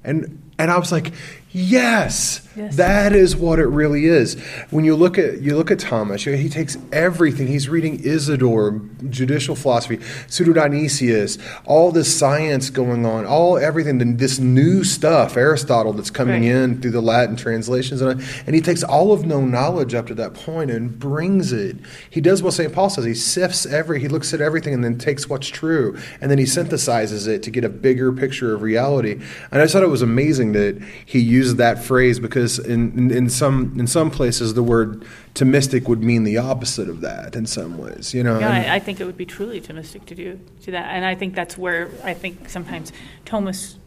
and 0.04 0.42
and 0.58 0.72
I 0.72 0.80
was 0.80 0.92
like, 0.92 1.12
yes, 1.52 2.45
Yes. 2.56 2.76
that 2.78 3.14
is 3.14 3.36
what 3.36 3.60
it 3.60 3.68
really 3.68 4.06
is. 4.06 4.36
When 4.70 4.86
you 4.86 4.96
look 4.96 5.18
at 5.18 5.42
you 5.42 5.56
look 5.58 5.72
at 5.72 5.80
Thomas, 5.80 6.24
he 6.24 6.48
takes 6.50 6.78
everything. 6.92 7.48
He's 7.48 7.68
reading 7.68 8.00
Isidore, 8.04 8.80
judicial 9.10 9.56
philosophy, 9.56 10.00
Pseudo-Dionysius, 10.28 11.38
all 11.66 11.92
this 11.92 12.18
science 12.18 12.70
going 12.70 13.06
on, 13.06 13.26
all 13.26 13.58
everything, 13.58 14.18
this 14.18 14.40
new 14.40 14.84
stuff, 14.84 15.36
Aristotle 15.38 15.94
that's 15.94 16.10
coming 16.10 16.44
Right. 16.44 16.44
in 16.52 16.82
through 16.82 16.92
the 16.92 17.02
Latin 17.02 17.36
translations, 17.36 18.02
and, 18.02 18.22
and 18.46 18.56
he 18.56 18.62
takes 18.62 18.84
all 18.84 19.12
of 19.12 19.26
known 19.26 19.52
knowledge 19.52 19.94
up 19.94 20.08
to 20.08 20.14
that 20.16 20.34
point 20.34 20.72
and 20.72 20.98
brings 20.98 21.52
it. 21.52 21.78
He 22.10 22.22
does 22.22 22.42
what 22.42 22.54
St. 22.54 22.72
Paul 22.74 22.90
says. 22.90 23.06
He 23.06 23.14
sifts 23.14 23.66
every, 23.66 24.00
he 24.00 24.08
looks 24.08 24.34
at 24.34 24.42
everything 24.42 24.74
and 24.74 24.84
then 24.84 24.98
takes 24.98 25.28
what's 25.30 25.48
true, 25.48 25.98
and 26.22 26.32
then 26.32 26.38
he 26.38 26.46
synthesizes 26.46 27.28
it 27.28 27.44
to 27.44 27.52
get 27.52 27.64
a 27.64 27.70
bigger 27.70 28.12
picture 28.12 28.54
of 28.56 28.62
reality. 28.62 29.14
And 29.52 29.62
I 29.62 29.64
just 29.66 29.74
thought 29.74 29.84
it 29.84 29.90
was 29.90 30.02
amazing 30.02 30.54
that 30.54 30.82
he 31.06 31.20
used 31.20 31.58
that 31.58 31.84
phrase 31.84 32.20
because 32.20 32.45
in, 32.60 32.82
in, 32.98 33.12
in 33.12 33.30
some 33.30 33.76
in 33.80 33.88
some 33.88 34.10
places 34.12 34.54
the 34.54 34.64
word 34.64 35.04
Thomistic 35.34 35.88
would 35.88 36.02
mean 36.04 36.24
the 36.24 36.38
opposite 36.38 36.90
of 36.90 37.02
that 37.02 37.36
in 37.36 37.46
some 37.46 37.78
ways. 37.78 38.14
You 38.14 38.24
know, 38.24 38.40
Yeah, 38.40 38.52
I, 38.72 38.76
I 38.76 38.80
think 38.80 39.00
it 39.02 39.06
would 39.06 39.18
be 39.18 39.26
truly 39.26 39.60
Thomistic 39.62 40.06
to 40.06 40.16
do 40.16 40.40
to 40.64 40.72
that, 40.72 40.88
and 40.96 41.04
I 41.06 41.16
think 41.16 41.36
that's 41.36 41.58
where 41.58 41.90
I 42.04 42.14
think 42.14 42.50
sometimes 42.50 42.92
Thomas, 43.26 43.78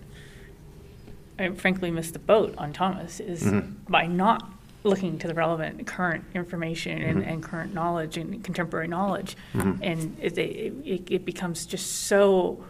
I 1.39 1.51
frankly, 1.51 1.91
missed 1.91 2.13
the 2.13 2.19
boat 2.19 2.55
on 2.59 2.73
Thomas 2.73 3.21
is 3.21 3.43
Mm-hmm. 3.43 3.91
by 3.93 4.07
not 4.07 4.51
looking 4.85 5.19
to 5.19 5.27
the 5.27 5.35
relevant 5.35 5.87
current 5.87 6.25
information 6.35 7.03
and, 7.03 7.21
Mm-hmm. 7.21 7.29
and 7.31 7.43
current 7.43 7.75
knowledge 7.75 8.17
and 8.17 8.43
contemporary 8.45 8.89
knowledge, 8.89 9.37
and 9.55 10.17
it, 10.21 10.37
it, 10.39 10.73
it, 10.85 11.11
it 11.11 11.25
becomes 11.25 11.67
just 11.67 12.05
so. 12.07 12.65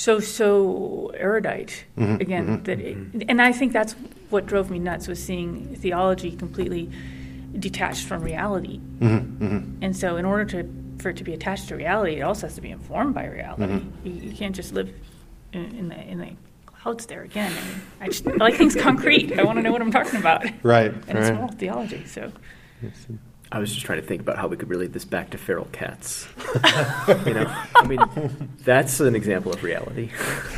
So 0.00 0.18
so 0.18 1.12
erudite 1.14 1.84
Mm-hmm. 1.98 2.20
again 2.22 2.62
that, 2.62 2.80
it, 2.80 2.96
and 3.28 3.42
I 3.42 3.52
think 3.52 3.74
that's 3.74 3.92
what 4.30 4.46
drove 4.46 4.70
me 4.70 4.78
nuts 4.78 5.06
was 5.06 5.22
seeing 5.22 5.76
theology 5.76 6.30
completely 6.36 6.90
detached 7.58 8.06
from 8.06 8.22
reality. 8.22 8.80
Mm-hmm. 9.00 9.82
And 9.82 9.94
so, 9.94 10.16
in 10.16 10.24
order 10.24 10.46
to 10.54 10.58
for 11.00 11.10
it 11.10 11.18
to 11.18 11.24
be 11.24 11.34
attached 11.34 11.68
to 11.68 11.76
reality, 11.76 12.14
it 12.20 12.22
also 12.22 12.46
has 12.46 12.54
to 12.54 12.62
be 12.62 12.70
informed 12.70 13.14
by 13.14 13.26
reality. 13.26 13.64
Mm-hmm. 13.64 14.06
You, 14.06 14.12
you 14.30 14.32
can't 14.34 14.56
just 14.56 14.72
live 14.72 14.88
in, 15.52 15.64
in 15.76 15.88
the 15.90 16.00
in 16.12 16.18
the 16.18 16.30
clouds 16.64 17.04
there 17.04 17.22
again. 17.22 17.52
I 17.52 17.60
mean, 17.68 17.80
I 18.00 18.06
just 18.06 18.26
I 18.26 18.36
like 18.36 18.54
things 18.56 18.74
concrete. 18.88 19.38
I 19.38 19.42
want 19.42 19.58
to 19.58 19.62
know 19.62 19.72
what 19.72 19.82
I'm 19.82 19.92
talking 19.92 20.18
about. 20.18 20.46
right, 20.62 20.94
And 21.08 21.18
it's 21.18 21.28
right. 21.28 21.38
all 21.40 21.48
theology. 21.48 22.06
So, 22.06 22.32
I 23.52 23.58
was 23.58 23.72
just 23.72 23.84
trying 23.84 24.00
to 24.00 24.06
think 24.06 24.20
about 24.20 24.38
how 24.38 24.46
we 24.46 24.56
could 24.56 24.70
relate 24.70 24.92
this 24.92 25.04
back 25.04 25.30
to 25.30 25.38
feral 25.38 25.66
cats. 25.72 26.28
you 27.26 27.34
know, 27.34 27.52
I 27.74 27.84
mean, 27.84 27.98
that's 28.64 29.00
an 29.00 29.16
example 29.16 29.52
of 29.52 29.62
reality. 29.64 30.10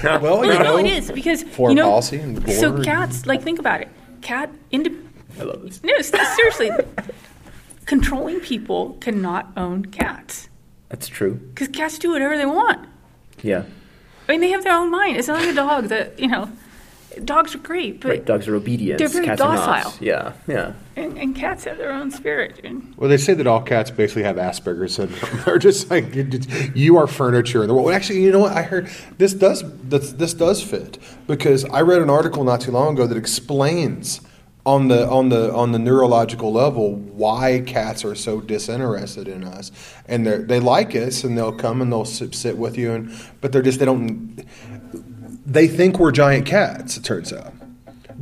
Well, 0.04 0.20
well, 0.20 0.44
you 0.44 0.52
no, 0.52 0.62
know, 0.62 0.78
it 0.78 0.86
is 0.86 1.10
because 1.10 1.42
foreign 1.42 1.76
you 1.76 1.82
know. 1.82 1.88
policy 1.88 2.18
and 2.18 2.52
so 2.52 2.72
war. 2.72 2.82
cats, 2.82 3.24
like, 3.24 3.42
think 3.42 3.58
about 3.58 3.80
it. 3.80 3.88
Cat 4.20 4.50
indi- 4.70 4.96
I 5.40 5.44
love 5.44 5.62
this. 5.62 5.82
No, 5.82 5.98
seriously. 6.00 6.70
Controlling 7.86 8.40
people 8.40 8.90
cannot 9.00 9.50
own 9.56 9.86
cats 9.86 10.48
That's 10.90 11.08
true. 11.08 11.34
because 11.34 11.68
cats 11.68 11.98
do 11.98 12.12
whatever 12.12 12.36
they 12.36 12.46
want. 12.46 12.86
Yeah. 13.42 13.64
I 14.28 14.32
mean, 14.32 14.40
they 14.40 14.50
have 14.50 14.64
their 14.64 14.74
own 14.76 14.90
mind. 14.90 15.16
It's 15.16 15.28
not 15.28 15.40
like 15.40 15.48
a 15.50 15.54
dog 15.54 15.84
that 15.86 16.18
you 16.18 16.28
know. 16.28 16.50
Dogs 17.24 17.54
are 17.54 17.58
great, 17.58 18.00
but 18.00 18.08
right. 18.08 18.24
Dogs 18.24 18.48
are 18.48 18.54
obedient. 18.54 18.98
they're 18.98 19.08
very 19.08 19.26
cats 19.26 19.40
are 19.40 19.54
not. 19.54 19.84
docile. 19.84 19.94
Yeah. 20.00 20.32
Yeah. 20.46 20.72
and, 20.96 21.18
and 21.18 21.34
cats 21.36 21.64
have 21.64 21.78
their 21.78 21.92
own 21.92 22.10
spirit. 22.10 22.60
And 22.64 22.94
Well, 22.96 23.08
they 23.10 23.16
say 23.16 23.34
that 23.34 23.46
all 23.46 23.62
cats 23.62 23.90
basically 23.90 24.22
have 24.24 24.36
Asperger's 24.36 24.94
syndrome. 24.94 25.40
They're 25.44 25.58
just 25.58 25.90
like 25.90 26.14
it- 26.16 26.34
it- 26.34 26.76
you 26.76 26.96
are 26.96 27.06
furniture 27.06 27.62
in 27.62 27.68
the 27.68 27.74
world. 27.74 27.90
Actually, 27.92 28.22
you 28.22 28.32
know 28.32 28.40
what? 28.40 28.52
I 28.52 28.62
heard 28.62 28.88
this 29.18 29.34
does 29.34 29.62
this, 29.82 30.12
this 30.12 30.34
does 30.34 30.62
fit 30.62 30.98
because 31.26 31.64
I 31.66 31.80
read 31.82 32.02
an 32.02 32.10
article 32.10 32.44
not 32.44 32.60
too 32.60 32.70
long 32.72 32.94
ago 32.94 33.06
that 33.06 33.16
explains 33.16 34.20
on 34.64 34.86
the 34.86 35.08
on 35.08 35.28
the 35.28 35.52
on 35.52 35.72
the 35.72 35.78
neurological 35.80 36.52
level 36.52 36.94
why 36.94 37.64
cats 37.66 38.04
are 38.04 38.14
so 38.14 38.40
disinterested 38.40 39.26
in 39.26 39.42
us, 39.42 39.72
and 40.06 40.24
they 40.24 40.36
they 40.38 40.60
like 40.60 40.94
us 40.94 41.24
and 41.24 41.36
they'll 41.36 41.52
come 41.52 41.82
and 41.82 41.90
they'll 41.90 42.04
sit, 42.04 42.32
sit 42.32 42.56
with 42.56 42.78
you, 42.78 42.92
and 42.92 43.12
but 43.40 43.50
they're 43.50 43.60
just 43.60 43.80
they 43.80 43.84
don't 43.84 44.38
they 45.44 45.68
think 45.68 45.98
we're 45.98 46.12
giant 46.12 46.46
cats. 46.46 46.96
It 46.96 47.04
turns 47.04 47.32
out 47.32 47.52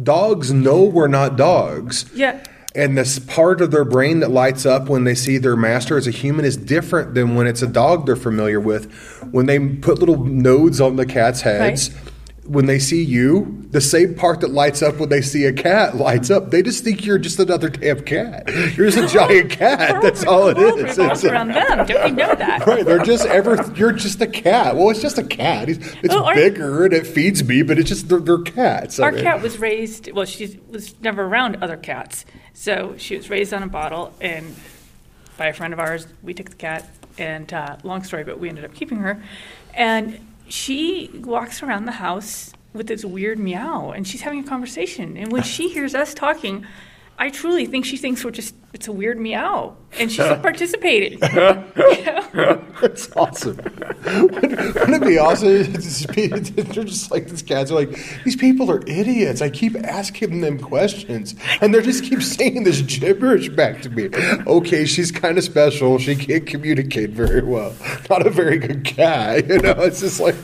dogs 0.02 0.52
know 0.52 0.85
we're 0.85 1.09
not 1.09 1.37
dogs. 1.37 2.11
yeah, 2.14 2.42
And 2.74 2.96
this 2.96 3.18
part 3.18 3.61
of 3.61 3.70
their 3.70 3.85
brain 3.85 4.20
that 4.20 4.30
lights 4.30 4.64
up 4.64 4.88
when 4.88 5.04
they 5.04 5.14
see 5.14 5.37
their 5.37 5.56
master 5.56 5.98
as 5.98 6.06
a 6.06 6.11
human 6.11 6.44
is 6.44 6.56
different 6.56 7.14
than 7.14 7.35
when 7.35 7.46
it's 7.46 7.61
a 7.61 7.66
dog 7.66 8.06
they're 8.06 8.16
familiar 8.16 8.61
with. 8.61 8.90
When 9.30 9.44
they 9.46 9.59
put 9.59 9.98
little 9.98 10.24
nodes 10.24 10.80
on 10.80 10.96
the 10.96 11.04
cat's 11.04 11.42
heads, 11.42 11.90
when 12.50 12.66
they 12.66 12.80
see 12.80 13.00
you, 13.02 13.64
the 13.70 13.80
same 13.80 14.14
part 14.14 14.40
that 14.40 14.50
lights 14.50 14.82
up 14.82 14.96
when 14.98 15.08
they 15.08 15.20
see 15.22 15.44
a 15.44 15.52
cat 15.52 15.96
lights 15.96 16.30
up. 16.30 16.50
They 16.50 16.62
just 16.62 16.82
think 16.82 17.06
you're 17.06 17.18
just 17.18 17.38
another 17.38 17.68
damn 17.68 18.00
cat. 18.02 18.48
You're 18.76 18.90
just 18.90 18.98
a 18.98 19.06
giant 19.06 19.50
cat. 19.62 20.02
That's 20.02 20.24
all 20.24 20.48
it 20.48 20.58
is. 20.58 20.98
It's- 20.98 21.24
around 21.24 21.48
them. 21.48 21.86
Don't 21.86 22.08
you 22.08 22.14
know 22.16 22.34
that? 22.34 22.66
Right, 22.66 22.84
they're 22.84 23.04
just 23.04 23.24
ever. 23.26 23.64
You're 23.76 23.92
just 23.92 24.20
a 24.20 24.26
cat. 24.26 24.74
Well, 24.74 24.90
it's 24.90 25.00
just 25.00 25.16
a 25.16 25.22
cat. 25.22 25.68
It's, 25.68 25.78
it's 26.02 26.12
Oh, 26.12 26.24
our- 26.24 26.34
bigger 26.34 26.84
and 26.86 26.92
it 26.92 27.06
feeds 27.06 27.44
me, 27.44 27.62
but 27.62 27.78
it's 27.78 27.88
just 27.88 28.08
they're, 28.08 28.18
they're 28.18 28.38
cats. 28.42 28.98
I 28.98 29.04
Our 29.04 29.12
mean. 29.12 29.22
cat 29.22 29.42
was 29.42 29.58
raised. 29.58 30.10
Well, 30.10 30.26
she 30.26 30.58
was 30.70 31.00
never 31.00 31.22
around 31.24 31.62
other 31.62 31.76
cats, 31.76 32.24
so 32.52 32.94
she 32.96 33.16
was 33.16 33.30
raised 33.30 33.54
on 33.54 33.62
a 33.62 33.68
bottle 33.68 34.12
and 34.20 34.56
by 35.36 35.46
a 35.46 35.52
friend 35.52 35.72
of 35.72 35.78
ours. 35.78 36.06
We 36.24 36.34
took 36.34 36.50
the 36.50 36.56
cat, 36.56 36.88
and 37.16 37.52
uh, 37.52 37.76
long 37.84 38.02
story, 38.02 38.24
but 38.24 38.40
we 38.40 38.48
ended 38.48 38.64
up 38.64 38.74
keeping 38.74 38.98
her. 38.98 39.22
And 39.72 40.18
she 40.50 41.10
walks 41.14 41.62
around 41.62 41.84
the 41.84 41.92
house 41.92 42.52
with 42.72 42.86
this 42.86 43.04
weird 43.04 43.38
meow, 43.38 43.90
and 43.90 44.06
she's 44.06 44.20
having 44.20 44.40
a 44.40 44.44
conversation. 44.44 45.16
And 45.16 45.32
when 45.32 45.42
she 45.54 45.70
hears 45.70 45.94
us 45.94 46.14
talking, 46.14 46.66
I 47.20 47.28
truly 47.28 47.66
think 47.66 47.85
she 47.85 47.98
thinks 47.98 48.24
we're 48.24 48.30
just 48.30 48.54
it's 48.72 48.88
a 48.88 48.92
weird 48.92 49.18
meow, 49.20 49.76
and 49.98 50.11
she's 50.11 50.24
participating. 50.42 51.18
You 51.20 51.28
know? 51.35 52.64
That's 52.80 53.14
awesome. 53.14 53.56
Wouldn't 54.04 54.94
it 54.94 55.02
be 55.02 55.18
awesome? 55.18 55.48
to 55.64 55.72
just 55.72 56.11
be- 56.14 56.28
They're 56.28 56.85
just 56.85 57.11
like 57.11 57.28
these 57.28 57.42
cats 57.42 57.70
are 57.70 57.74
like 57.74 57.90
these 58.24 58.37
people 58.37 58.70
are 58.70 58.80
idiots. 58.87 59.42
I 59.42 59.50
keep 59.50 59.76
asking 59.76 60.40
them 60.40 60.59
questions, 60.59 61.35
and 61.61 61.74
they 61.74 61.83
just 61.83 62.04
keep 62.04 62.22
saying 62.22 62.64
this 62.64 62.80
gibberish 62.80 63.50
back 63.50 63.83
to 63.83 63.90
me. 63.90 64.09
Okay, 64.46 64.87
she's 64.87 65.12
kind 65.12 65.37
of 65.37 65.44
special. 65.44 65.98
She 65.98 66.16
can't 66.16 66.46
communicate 66.46 67.11
very 67.11 67.42
well. 67.42 67.74
Not 68.09 68.26
a 68.26 68.30
very 68.30 68.56
good 68.56 68.85
cat. 68.85 69.46
You 69.46 69.59
know, 69.59 69.72
it's 69.80 70.00
just 70.00 70.20
like. 70.20 70.37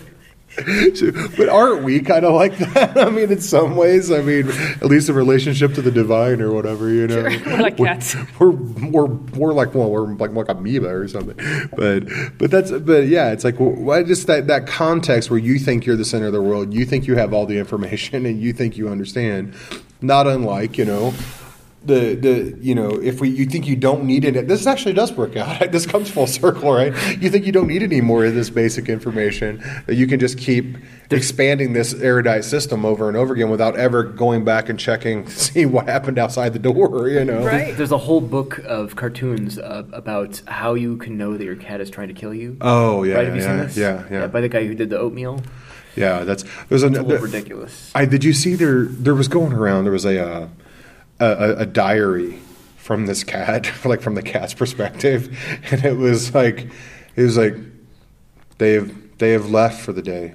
But 1.36 1.48
aren't 1.48 1.82
we 1.82 2.00
kind 2.00 2.24
of 2.24 2.34
like 2.34 2.56
that? 2.58 2.96
I 3.06 3.10
mean, 3.10 3.30
in 3.30 3.40
some 3.40 3.76
ways, 3.76 4.10
I 4.10 4.22
mean, 4.22 4.48
at 4.48 4.84
least 4.84 5.08
a 5.08 5.12
relationship 5.12 5.74
to 5.74 5.82
the 5.82 5.90
divine 5.90 6.40
or 6.40 6.52
whatever, 6.52 6.88
you 6.88 7.06
know. 7.06 7.28
Sure, 7.28 7.46
we're 7.46 7.62
like 7.62 7.76
cats. 7.76 8.16
We're 8.38 8.50
we're 8.50 9.06
we're 9.06 9.52
like 9.52 9.74
well, 9.74 9.90
we're 9.90 10.06
like 10.14 10.32
like 10.32 10.48
amoeba 10.48 10.88
or 10.88 11.08
something. 11.08 11.36
But 11.76 12.04
but 12.38 12.50
that's 12.50 12.70
but 12.70 13.06
yeah, 13.06 13.32
it's 13.32 13.44
like 13.44 13.56
well, 13.58 14.02
just 14.04 14.26
that 14.28 14.46
that 14.46 14.66
context 14.66 15.30
where 15.30 15.38
you 15.38 15.58
think 15.58 15.86
you're 15.86 15.96
the 15.96 16.04
center 16.04 16.26
of 16.26 16.32
the 16.32 16.42
world, 16.42 16.72
you 16.72 16.84
think 16.84 17.06
you 17.06 17.16
have 17.16 17.32
all 17.32 17.46
the 17.46 17.58
information, 17.58 18.26
and 18.26 18.40
you 18.40 18.52
think 18.52 18.76
you 18.76 18.88
understand. 18.88 19.54
Not 20.02 20.26
unlike 20.26 20.76
you 20.78 20.84
know 20.84 21.14
the 21.86 22.14
the 22.14 22.56
you 22.60 22.74
know 22.74 22.90
if 22.90 23.20
we 23.20 23.28
you 23.28 23.46
think 23.46 23.66
you 23.66 23.76
don't 23.76 24.04
need 24.04 24.24
it 24.24 24.48
this 24.48 24.66
actually 24.66 24.92
does 24.92 25.12
work 25.12 25.36
out 25.36 25.70
this 25.72 25.86
comes 25.86 26.10
full 26.10 26.26
circle 26.26 26.72
right 26.72 26.92
you 27.20 27.30
think 27.30 27.46
you 27.46 27.52
don't 27.52 27.66
need 27.68 27.82
any 27.82 28.00
more 28.00 28.24
of 28.24 28.34
this 28.34 28.50
basic 28.50 28.88
information 28.88 29.62
that 29.86 29.94
you 29.94 30.06
can 30.06 30.18
just 30.18 30.36
keep 30.38 30.76
expanding 31.10 31.72
this 31.72 31.94
erudite 31.94 32.44
system 32.44 32.84
over 32.84 33.08
and 33.08 33.16
over 33.16 33.32
again 33.34 33.48
without 33.48 33.76
ever 33.76 34.02
going 34.02 34.44
back 34.44 34.68
and 34.68 34.78
checking 34.78 35.24
to 35.26 35.30
see 35.30 35.64
what 35.66 35.86
happened 35.88 36.18
outside 36.18 36.52
the 36.52 36.58
door 36.58 37.08
you 37.08 37.24
know 37.24 37.44
Right. 37.46 37.76
There's 37.76 37.92
a 37.92 37.98
whole 37.98 38.20
book 38.20 38.58
of 38.60 38.96
cartoons 38.96 39.58
uh, 39.58 39.84
about 39.92 40.42
how 40.46 40.74
you 40.74 40.96
can 40.96 41.16
know 41.16 41.36
that 41.36 41.44
your 41.44 41.56
cat 41.56 41.80
is 41.80 41.90
trying 41.90 42.08
to 42.08 42.14
kill 42.14 42.34
you. 42.34 42.56
oh 42.60 43.04
yeah 43.04 43.14
right? 43.16 43.26
Have 43.26 43.36
you 43.36 43.42
yeah, 43.42 43.48
seen 43.48 43.56
this? 43.58 43.76
yeah 43.76 44.04
yeah 44.10 44.26
By 44.26 44.40
the 44.40 44.48
guy 44.48 44.66
who 44.66 44.74
did 44.74 44.90
the 44.90 44.98
oatmeal. 44.98 45.42
yeah 45.94 46.24
that's 46.24 46.44
there's 46.68 46.82
a, 46.82 46.88
It's 46.88 46.98
a 46.98 47.02
little 47.02 47.24
ridiculous. 47.24 47.92
I 47.94 48.04
did 48.04 48.24
you 48.24 48.32
see 48.32 48.54
there 48.56 48.84
there 48.84 49.14
was 49.14 49.28
going 49.28 49.52
around 49.52 49.84
there 49.84 49.92
was 49.92 50.04
a 50.04 50.18
uh, 50.20 50.48
a, 51.20 51.56
a, 51.58 51.66
diary 51.66 52.38
from 52.76 53.06
this 53.06 53.24
cat 53.24 53.70
like 53.84 54.00
from 54.00 54.14
the 54.14 54.22
cat's 54.22 54.54
perspective. 54.54 55.36
And 55.70 55.84
it 55.84 55.96
was 55.96 56.34
like 56.34 56.68
it 57.16 57.22
was 57.22 57.36
like 57.36 57.56
they 58.58 58.72
have 58.72 59.18
they 59.18 59.32
have 59.32 59.50
left 59.50 59.80
for 59.80 59.92
the 59.92 60.02
day. 60.02 60.34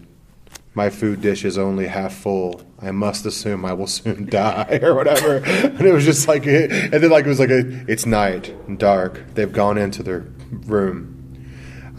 My 0.74 0.90
food 0.90 1.22
dish 1.22 1.44
is 1.44 1.58
only 1.58 1.88
half 1.88 2.14
full. 2.14 2.62
I 2.82 2.92
must 2.92 3.26
assume 3.26 3.66
I 3.66 3.74
will 3.74 3.88
soon 3.88 4.26
die 4.30 4.80
or 4.82 4.96
whatever. 4.96 5.38
And 5.38 5.82
it 5.82 5.94
was 5.94 6.06
just 6.06 6.28
like 6.28 6.46
and 6.46 6.92
then 6.92 7.10
like 7.10 7.26
it 7.26 7.30
was 7.30 7.40
like 7.40 7.52
a 7.52 7.86
it's 7.88 8.06
night 8.06 8.56
and 8.68 8.80
dark. 8.80 9.22
They've 9.36 9.52
gone 9.52 9.78
into 9.78 10.02
their 10.04 10.26
room 10.66 11.21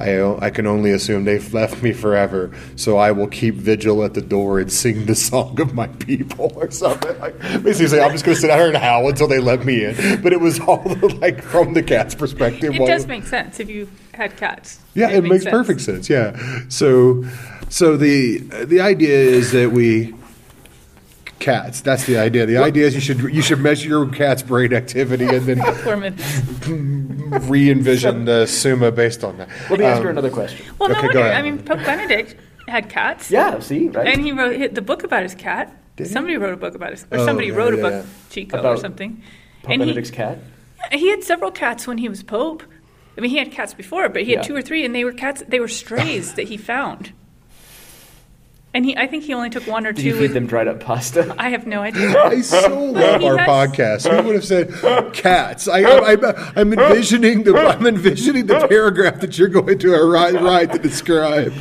I 0.02 0.46
I 0.46 0.50
can 0.50 0.66
only 0.66 0.90
assume 0.90 1.24
they've 1.24 1.54
left 1.54 1.82
me 1.82 1.92
forever, 1.92 2.50
so 2.76 2.96
I 2.96 3.12
will 3.12 3.28
keep 3.28 3.54
vigil 3.54 4.02
at 4.04 4.14
the 4.14 4.20
door 4.20 4.58
and 4.58 4.72
sing 4.72 5.06
the 5.06 5.14
song 5.14 5.60
of 5.60 5.74
my 5.74 5.86
people 5.86 6.52
or 6.56 6.70
something. 6.70 7.18
Like 7.20 7.38
basically, 7.40 7.88
say, 7.88 8.02
I'm 8.02 8.12
just 8.12 8.24
going 8.24 8.34
to 8.34 8.40
sit 8.40 8.50
out 8.50 8.58
here 8.58 8.68
and 8.68 8.76
howl 8.76 9.08
until 9.08 9.28
they 9.28 9.38
let 9.38 9.64
me 9.64 9.84
in. 9.84 10.20
But 10.22 10.32
it 10.32 10.40
was 10.40 10.60
all 10.60 10.82
like 11.20 11.42
from 11.42 11.74
the 11.74 11.82
cat's 11.82 12.14
perspective. 12.14 12.74
It 12.74 12.86
does 12.86 13.06
make 13.06 13.24
sense 13.24 13.60
if 13.60 13.68
you 13.68 13.88
had 14.14 14.36
cats. 14.36 14.80
yeah, 14.94 15.10
it, 15.10 15.22
makes 15.22 15.44
sense. 15.44 15.52
perfect 15.52 15.80
sense. 15.80 16.10
Yeah. 16.10 16.36
So, 16.68 17.24
so 17.68 17.96
the 17.96 18.38
the 18.64 18.80
idea 18.80 19.16
is 19.16 19.52
that 19.52 19.72
we 19.72 20.14
cats. 21.42 21.80
That's 21.80 22.04
the 22.06 22.16
idea. 22.18 22.46
The 22.46 22.56
idea 22.58 22.86
is 22.86 22.94
you 22.94 23.00
should 23.00 23.20
you 23.34 23.42
should 23.42 23.60
measure 23.60 23.88
your 23.88 24.06
cat's 24.08 24.42
brain 24.42 24.72
activity 24.72 25.26
and 25.26 25.44
then 25.46 25.58
re-envision 27.48 28.24
the 28.24 28.46
summa 28.46 28.90
based 28.92 29.24
on 29.24 29.36
that. 29.38 29.48
Let 29.70 29.78
me 29.78 29.84
ask 29.84 29.98
Um, 29.98 30.04
her 30.04 30.10
another 30.10 30.30
question. 30.30 30.64
Well, 30.78 30.88
no 30.88 30.98
Okay, 30.98 31.08
go 31.12 31.20
wonder. 31.20 31.34
I 31.34 31.42
mean, 31.42 31.58
Pope 31.62 31.78
Benedict 31.84 32.36
had 32.68 32.88
cats. 32.88 33.30
Yeah, 33.30 33.58
see, 33.60 33.88
right? 33.88 34.06
And 34.06 34.20
he 34.20 34.32
wrote 34.32 34.56
hit 34.56 34.74
the 34.74 34.82
book 34.82 35.04
about 35.04 35.22
his 35.22 35.34
cat. 35.34 35.74
Did 35.96 36.06
he? 36.06 36.12
somebody 36.12 36.36
wrote 36.38 36.54
a 36.54 36.56
book 36.56 36.74
about 36.74 36.90
his, 36.92 37.04
or 37.10 37.18
Oh, 37.18 37.26
somebody 37.26 37.48
yeah, 37.48 37.54
wrote 37.54 37.74
a 37.74 37.78
book, 37.78 37.92
yeah. 37.92 38.04
Chico 38.30 38.62
or 38.62 38.76
something. 38.78 39.22
Pope 39.62 39.70
and 39.72 39.80
Benedict's 39.80 40.10
cat. 40.10 40.38
he, 40.90 40.98
he 41.00 41.08
had 41.10 41.22
several 41.22 41.50
cats 41.50 41.86
when 41.86 41.98
he 41.98 42.08
was 42.08 42.22
pope. 42.22 42.62
I 43.16 43.20
mean, 43.20 43.30
he 43.30 43.36
had 43.36 43.50
cats 43.52 43.74
before, 43.74 44.08
but 44.08 44.22
he 44.22 44.32
had 44.32 44.42
two 44.42 44.56
or 44.56 44.62
three, 44.62 44.84
and 44.86 44.94
they 44.94 45.04
were 45.04 45.12
cats. 45.12 45.42
They 45.46 45.60
were 45.60 45.68
strays 45.68 46.32
that 46.34 46.48
he 46.48 46.56
found. 46.56 47.12
And 48.74 48.86
he, 48.86 48.96
I 48.96 49.06
think 49.06 49.24
he 49.24 49.34
only 49.34 49.50
took 49.50 49.66
one 49.66 49.86
or 49.86 49.92
Did 49.92 50.00
two. 50.02 50.08
you 50.08 50.14
feed 50.14 50.20
with- 50.22 50.32
them 50.34 50.46
dried 50.46 50.66
up 50.66 50.80
pasta? 50.80 51.34
I 51.38 51.50
have 51.50 51.66
no 51.66 51.80
idea. 51.82 52.18
I 52.24 52.40
so 52.40 52.82
love 52.84 53.22
our 53.22 53.36
has- 53.36 53.48
podcast. 53.48 54.10
Who 54.10 54.26
would 54.26 54.34
have 54.34 54.44
said 54.46 55.12
cats? 55.12 55.68
I, 55.68 55.80
I, 55.82 56.12
I, 56.14 56.52
I'm 56.56 56.72
envisioning 56.72 57.44
the 57.44 57.54
I'm 57.56 57.86
envisioning 57.86 58.46
the 58.46 58.66
paragraph 58.68 59.20
that 59.20 59.36
you're 59.36 59.48
going 59.48 59.78
to 59.78 59.90
write, 60.04 60.34
write 60.40 60.72
to 60.72 60.78
describe. 60.78 61.52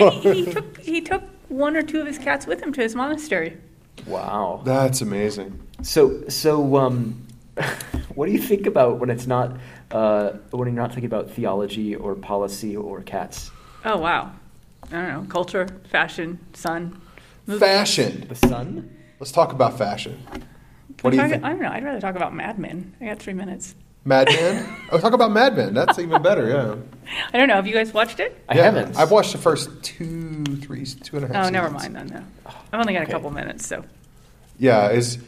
And 0.00 0.12
he, 0.14 0.44
he 0.44 0.52
took 0.52 0.78
he 0.78 1.00
took 1.00 1.22
one 1.48 1.76
or 1.76 1.82
two 1.82 2.00
of 2.00 2.06
his 2.06 2.18
cats 2.18 2.46
with 2.46 2.60
him 2.62 2.72
to 2.72 2.80
his 2.80 2.94
monastery. 2.96 3.56
Wow. 4.06 4.62
That's 4.64 5.00
amazing. 5.00 5.60
So, 5.82 6.28
so, 6.28 6.76
um, 6.76 7.26
what 8.14 8.26
do 8.26 8.32
you 8.32 8.38
think 8.38 8.66
about 8.66 8.98
when 8.98 9.08
it's 9.10 9.26
not 9.26 9.56
uh, 9.92 10.30
when 10.50 10.66
you're 10.68 10.74
not 10.82 10.90
thinking 10.90 11.06
about 11.06 11.30
theology 11.30 11.94
or 11.94 12.14
policy 12.16 12.76
or 12.76 13.02
cats? 13.02 13.50
Oh 13.84 13.98
wow! 13.98 14.32
I 14.90 14.94
don't 14.94 15.08
know 15.08 15.26
culture, 15.28 15.66
fashion, 15.90 16.38
sun. 16.54 17.00
movies. 17.46 17.60
Fashion. 17.60 18.26
The 18.28 18.34
sun? 18.34 18.90
Let's 19.18 19.32
talk 19.32 19.52
about 19.52 19.78
fashion. 19.78 20.22
Can 20.30 20.42
What 21.02 21.10
we 21.12 21.16
do 21.18 21.22
you 21.22 21.28
think? 21.28 21.44
I 21.44 21.50
don't 21.50 21.62
know. 21.62 21.70
I'd 21.70 21.84
rather 21.84 22.00
talk 22.00 22.16
about 22.16 22.34
Mad 22.34 22.58
Men. 22.58 22.94
I 23.00 23.06
got 23.06 23.18
three 23.18 23.32
minutes. 23.34 23.74
Mad 24.04 24.28
Men? 24.28 24.76
Oh, 24.92 24.98
talk 24.98 25.12
about 25.12 25.32
Mad 25.32 25.56
Men. 25.56 25.74
That's 25.74 25.98
even 25.98 26.22
better. 26.22 26.48
Yeah. 26.48 26.76
I 27.34 27.38
don't 27.38 27.48
know. 27.48 27.54
Have 27.54 27.66
you 27.66 27.74
guys 27.74 27.92
watched 27.92 28.20
it? 28.20 28.40
I 28.48 28.56
Yeah, 28.56 28.64
haven't. 28.64 28.96
I've 28.96 29.10
watched 29.10 29.32
the 29.32 29.38
first 29.38 29.68
two, 29.82 30.44
three, 30.62 30.84
two 30.86 31.16
and 31.16 31.24
a 31.24 31.28
half. 31.34 31.46
Oh, 31.46 31.48
never 31.50 31.70
mind 31.70 31.96
then. 31.96 32.06
No, 32.08 32.22
I've 32.72 32.80
only 32.80 32.92
got 32.92 33.02
Okay. 33.02 33.10
a 33.10 33.14
couple 33.14 33.30
minutes, 33.30 33.66
so 33.66 33.84
Yeah, 34.58 34.88
it's 34.88 35.18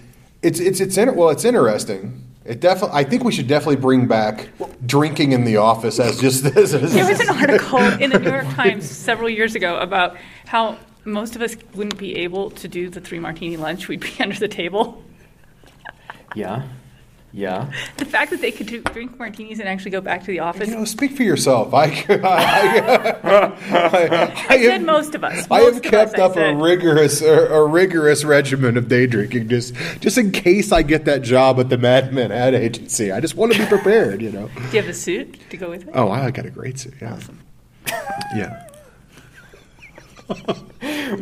it's 0.42 0.61
it's 0.61 0.81
it's 0.81 0.97
in, 0.97 1.14
well, 1.16 1.31
it's 1.31 1.44
interesting. 1.44 2.25
It 2.48 2.61
definitely. 2.61 2.98
I 2.98 3.04
think 3.04 3.24
we 3.24 3.32
should 3.32 3.46
definitely 3.46 3.76
bring 3.76 4.06
back 4.06 4.48
drinking 4.87 5.32
in 5.32 5.44
the 5.44 5.58
office 5.58 6.00
as 6.00 6.18
just 6.18 6.42
this. 6.42 6.72
as- 6.72 6.94
there 6.94 7.06
was 7.06 7.20
an 7.20 7.28
article 7.28 7.78
in 7.78 8.08
the 8.08 8.18
New 8.18 8.30
York 8.30 8.46
Times 8.54 8.90
several 8.90 9.28
years 9.28 9.54
ago 9.54 9.76
about 9.78 10.16
how 10.46 10.78
most 11.04 11.37
of 11.37 11.42
us 11.42 11.56
wouldn't 11.74 11.98
be 11.98 12.16
able 12.16 12.50
to 12.52 12.66
do 12.66 12.88
the 12.88 13.02
three 13.02 13.18
martini 13.18 13.58
lunch. 13.58 13.87
We'd 13.88 14.00
be 14.00 14.12
under 14.20 14.38
the 14.38 14.48
table. 14.48 15.02
Yeah. 16.34 16.62
Yeah. 17.33 17.71
The 17.99 18.07
fact 18.07 18.31
that 18.31 18.41
they 18.41 18.51
could 18.51 18.67
do, 18.67 18.81
drink 18.83 19.19
martinis 19.19 19.61
and 19.61 19.69
actually 19.69 19.91
go 19.91 20.01
back 20.01 20.21
to 20.23 20.27
the 20.29 20.41
office. 20.41 20.69
You 20.69 20.77
know, 20.77 20.85
speak 20.85 21.17
for 21.17 21.23
yourself. 21.23 21.75
I, 21.75 21.85
I, 22.09 23.53
I, 23.71 24.47
I 24.49 24.62
said 24.62 24.83
most 24.85 25.14
of 25.14 25.23
us. 25.23 25.47
I 25.51 25.61
have 25.61 25.83
kept 25.83 26.14
us, 26.14 26.21
up 26.21 26.37
a 26.37 26.55
rigorous 26.55 27.21
a, 27.21 27.49
a 27.49 27.67
rigorous 27.67 28.25
regimen 28.25 28.77
of 28.77 28.88
day 28.88 29.07
drinking 29.07 29.49
just 29.49 29.75
just 30.01 30.17
in 30.17 30.33
case 30.33 30.73
I 30.73 30.83
get 30.83 31.05
that 31.05 31.23
job 31.23 31.61
at 31.61 31.69
the 31.69 31.77
Mad 31.79 32.12
Men 32.14 32.33
ad 32.33 32.55
agency. 32.55 33.12
I 33.12 33.21
just 33.21 33.35
want 33.35 33.53
to 33.53 33.59
be 33.59 33.67
prepared, 33.67 34.23
you 34.23 34.33
know. 34.33 34.49
Do 34.55 34.62
you 34.77 34.81
have 34.83 34.88
a 34.88 34.95
suit 34.95 35.38
to 35.51 35.57
go 35.57 35.69
with 35.71 35.87
it? 35.87 35.91
Oh, 35.95 36.11
I 36.11 36.31
got 36.31 36.47
a 36.47 36.51
great 36.51 36.79
suit. 36.79 36.95
Yeah, 37.01 37.21
yeah. 38.35 38.64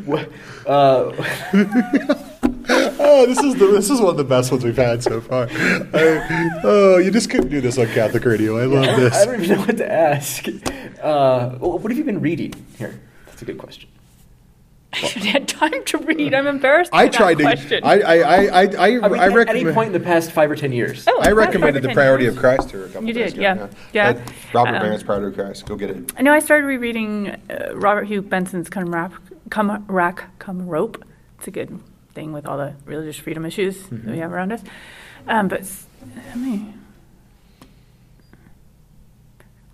What- 0.05 0.31
uh, 0.67 1.13
Oh, 2.69 3.27
this 3.27 3.39
is 3.39 3.55
the 3.55 3.67
this 3.67 3.91
is 3.91 4.01
one 4.01 4.11
of 4.11 4.17
the 4.17 4.25
best 4.25 4.51
ones 4.51 4.65
we've 4.65 4.77
had 4.77 5.03
so 5.03 5.21
far. 5.21 5.49
I, 5.51 6.61
oh, 6.65 6.99
you 6.99 7.11
just 7.11 7.31
couldn't 7.31 7.49
do 7.49 7.61
this 7.61 7.79
on 7.79 7.87
Catholic 7.89 8.25
radio. 8.25 8.59
I 8.59 8.65
love 8.65 8.85
I 8.85 9.01
this. 9.01 9.15
I 9.15 9.25
don't 9.25 9.43
even 9.43 9.57
know 9.59 9.65
what 9.65 9.77
to 9.79 9.91
ask. 9.93 10.47
Uh, 11.03 11.51
what 11.59 11.91
have 11.91 11.99
you 11.99 12.05
been 12.05 12.21
reading? 12.21 12.53
Here, 12.79 13.01
that's 13.27 13.43
a 13.43 13.45
good 13.45 13.59
question. 13.59 13.89
I 14.93 14.99
should 14.99 15.23
have 15.25 15.33
had 15.33 15.49
time 15.49 15.85
to 15.85 15.99
read. 15.99 16.33
I'm 16.33 16.47
embarrassed. 16.47 16.91
I 16.93 17.05
that 17.07 17.13
tried 17.13 17.39
to. 17.39 17.81
I 17.85 17.99
I 17.99 18.01
I 18.01 18.17
I, 18.17 18.45
I, 18.47 18.87
I 18.87 19.09
mean, 19.09 19.21
I 19.21 19.27
at 19.29 19.49
any 19.51 19.65
point 19.73 19.89
in 19.89 19.93
the 19.93 20.01
past 20.01 20.33
five 20.33 20.51
or 20.51 20.57
ten 20.57 20.73
years. 20.73 21.05
Oh, 21.07 21.21
I 21.21 21.33
recommended 21.33 21.83
the 21.83 21.93
Priority 21.93 22.25
years. 22.25 22.35
of 22.35 22.41
Christ 22.41 22.71
to 22.71 22.79
her 22.79 22.85
a 22.85 22.89
couple 22.89 23.07
You 23.07 23.13
did, 23.13 23.35
ago, 23.35 23.43
yeah. 23.43 23.69
Yeah. 23.93 24.09
Uh, 24.09 24.31
Robert 24.55 24.75
Um, 24.77 24.83
Barron's 24.83 25.03
Priority 25.03 25.29
of 25.29 25.35
Christ. 25.35 25.67
Go 25.67 25.77
get 25.77 25.91
it. 25.91 26.13
I 26.17 26.23
know 26.23 26.33
I 26.33 26.39
started 26.39 26.65
rereading 26.67 27.29
uh, 27.51 27.73
Robert 27.75 28.05
Hugh 28.05 28.23
Benson's 28.23 28.71
Come, 28.71 28.93
Rap, 28.95 29.13
Come 29.51 29.85
Rack, 29.89 30.39
Come 30.39 30.67
Rope. 30.67 31.05
It's 31.39 31.47
a 31.49 31.51
good 31.51 31.79
thing 32.17 32.33
with 32.33 32.47
all 32.47 32.57
the 32.57 32.75
religious 32.85 33.17
freedom 33.17 33.45
issues 33.47 33.81
that 33.91 34.07
we 34.07 34.19
have 34.19 34.33
around 34.33 34.51
us. 34.51 34.63
Um, 35.29 35.47
but 35.47 35.71
I 36.33 36.37
mean, 36.37 36.83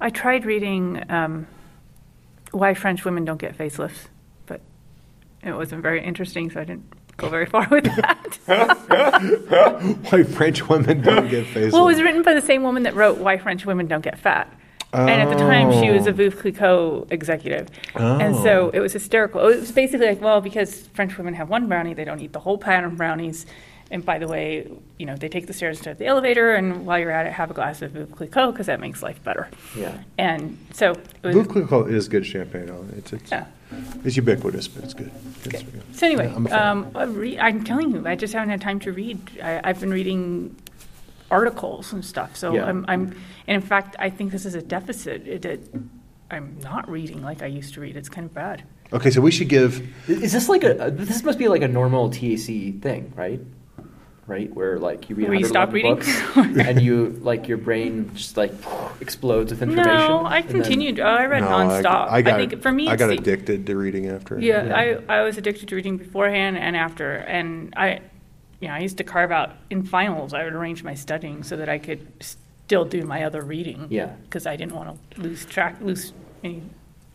I 0.00 0.10
tried 0.10 0.44
reading 0.44 1.02
um, 1.08 1.46
Why 2.50 2.74
French 2.74 3.04
Women 3.04 3.24
Don't 3.24 3.38
Get 3.38 3.56
Facelifts, 3.56 4.08
but 4.44 4.60
it 5.42 5.52
wasn't 5.52 5.82
very 5.82 6.04
interesting, 6.04 6.50
so 6.50 6.60
I 6.60 6.64
didn't 6.64 6.92
go 7.16 7.28
very 7.28 7.46
far 7.46 7.66
with 7.70 7.84
that. 7.84 8.38
Why 10.10 10.22
French 10.24 10.68
women 10.68 11.00
don't 11.00 11.30
get 11.30 11.46
facelifts? 11.46 11.72
Well, 11.72 11.84
it 11.84 11.92
was 11.92 12.02
written 12.02 12.22
by 12.22 12.34
the 12.34 12.42
same 12.42 12.64
woman 12.64 12.82
that 12.82 12.94
wrote 12.96 13.18
Why 13.18 13.38
French 13.38 13.64
Women 13.64 13.86
Don't 13.86 14.02
Get 14.02 14.18
Fat. 14.18 14.52
And 14.92 15.10
at 15.10 15.28
the 15.30 15.36
time, 15.36 15.72
she 15.82 15.90
was 15.90 16.06
a 16.06 16.10
Oh. 16.10 16.12
Veuve 16.12 16.38
Clicquot 16.38 17.06
executive. 17.10 17.68
And 17.94 18.36
so 18.36 18.70
it 18.74 18.80
was 18.80 18.92
hysterical. 18.92 19.40
It 19.48 19.60
was 19.60 19.72
basically 19.72 20.06
like, 20.06 20.20
well, 20.20 20.40
because 20.40 20.86
French 20.88 21.16
women 21.16 21.34
have 21.34 21.48
one 21.48 21.66
brownie, 21.68 21.94
they 21.94 22.04
don't 22.04 22.20
eat 22.20 22.32
the 22.32 22.40
whole 22.40 22.58
pan 22.58 22.84
of 22.84 22.96
brownies. 22.96 23.46
And 23.90 24.04
by 24.04 24.18
the 24.18 24.26
way, 24.26 24.70
you 24.98 25.04
know, 25.04 25.16
they 25.16 25.28
take 25.28 25.46
the 25.46 25.52
stairs 25.52 25.78
to 25.82 25.92
the 25.92 26.06
elevator, 26.06 26.54
and 26.54 26.86
while 26.86 26.98
you're 26.98 27.10
at 27.10 27.26
it, 27.26 27.32
have 27.34 27.50
a 27.50 27.54
glass 27.54 27.82
of 27.82 27.92
Veuve 27.92 28.10
Clicquot 28.16 28.52
because 28.52 28.66
that 28.66 28.80
makes 28.80 29.02
life 29.02 29.22
better. 29.22 29.48
Yeah. 29.76 29.98
And 30.16 30.56
so 30.72 30.92
it 30.92 31.22
was. 31.22 31.36
Veuve 31.36 31.48
Clicquot 31.48 31.88
is 31.90 32.08
good 32.08 32.24
champagne. 32.24 32.70
It's 32.96 33.12
it's, 33.12 33.30
Yeah. 33.30 33.44
it's 34.04 34.16
ubiquitous, 34.16 34.66
but 34.68 34.84
it's 34.84 34.94
good. 34.94 35.10
It's 35.44 35.62
good. 35.62 35.82
So 35.92 36.06
anyway, 36.06 36.28
Yeah, 36.48 36.78
I'm 36.78 36.96
um, 36.96 37.14
re- 37.14 37.38
I'm 37.38 37.64
telling 37.64 37.92
you, 37.92 38.06
I 38.06 38.14
just 38.14 38.32
haven't 38.32 38.48
had 38.50 38.62
time 38.62 38.78
to 38.80 38.92
read. 38.92 39.18
I, 39.42 39.60
I've 39.64 39.80
been 39.80 39.90
reading 39.90 40.56
articles 41.32 41.92
and 41.92 42.04
stuff. 42.04 42.36
So 42.36 42.54
Yeah. 42.54 42.66
I'm, 42.66 42.84
I'm, 42.88 43.02
and 43.46 43.54
in 43.56 43.62
fact, 43.62 43.96
I 43.98 44.10
think 44.10 44.30
this 44.30 44.44
is 44.46 44.54
a 44.54 44.62
deficit. 44.62 45.26
It, 45.26 45.44
it, 45.44 45.60
I'm 46.30 46.56
not 46.62 46.88
reading 46.88 47.22
like 47.22 47.42
I 47.42 47.46
used 47.46 47.74
to 47.74 47.80
read. 47.80 47.96
It's 47.96 48.08
kind 48.08 48.26
of 48.26 48.32
bad. 48.34 48.62
Okay, 48.92 49.10
so 49.10 49.20
we 49.20 49.30
should 49.30 49.48
give. 49.48 49.80
Is 50.08 50.32
this 50.32 50.48
like 50.48 50.64
a? 50.64 50.72
Uh, 50.84 50.90
this 50.90 51.22
must 51.24 51.38
be 51.38 51.48
like 51.48 51.62
a 51.62 51.68
normal 51.68 52.10
TAC 52.10 52.80
thing, 52.82 53.12
right? 53.16 53.40
Right, 54.24 54.54
where 54.54 54.78
like 54.78 55.10
you 55.10 55.16
read 55.16 55.28
Where 55.28 55.34
you 55.38 55.48
111 55.50 55.52
stop 55.52 55.72
reading? 55.74 55.94
books 55.96 56.08
and 56.68 56.80
you 56.80 57.18
like 57.22 57.48
your 57.48 57.58
brain 57.58 58.08
just 58.14 58.36
like 58.36 58.52
explodes 59.00 59.50
with 59.52 59.62
information. 59.62 59.92
No, 59.92 60.24
I 60.24 60.38
and 60.38 60.48
then- 60.48 60.62
continued. 60.62 61.00
Oh, 61.00 61.06
I 61.06 61.26
read 61.26 61.40
No, 61.40 61.48
nonstop. 61.48 62.06
I, 62.08 62.18
I 62.18 62.22
got. 62.22 62.36
think 62.38 62.62
for 62.62 62.70
me, 62.70 62.86
I 62.88 62.92
it's 62.94 63.00
got 63.02 63.08
the- 63.08 63.18
addicted 63.18 63.66
to 63.66 63.76
reading 63.76 64.06
after. 64.08 64.38
Yeah, 64.38 64.64
Yeah. 64.66 65.02
I, 65.08 65.18
I 65.18 65.22
was 65.22 65.38
addicted 65.38 65.68
to 65.70 65.74
reading 65.74 65.96
beforehand 65.96 66.56
and 66.56 66.76
after, 66.76 67.14
and 67.36 67.74
I, 67.76 68.00
you 68.62 68.68
know, 68.68 68.74
I 68.74 68.78
used 68.78 68.96
to 68.98 69.04
carve 69.04 69.30
out 69.32 69.50
in 69.70 69.82
finals. 69.82 70.32
I 70.32 70.44
would 70.44 70.54
arrange 70.54 70.82
my 70.84 70.94
studying 70.94 71.42
so 71.42 71.56
that 71.56 71.68
I 71.68 71.78
could 71.78 72.06
still 72.20 72.84
do 72.84 73.02
my 73.04 73.24
other 73.24 73.42
reading. 73.42 73.88
Yeah. 73.90 74.06
because 74.24 74.46
I 74.46 74.56
didn't 74.56 74.74
want 74.74 74.98
to 75.10 75.20
lose 75.20 75.44
track, 75.44 75.76
lose 75.82 76.12
any. 76.44 76.62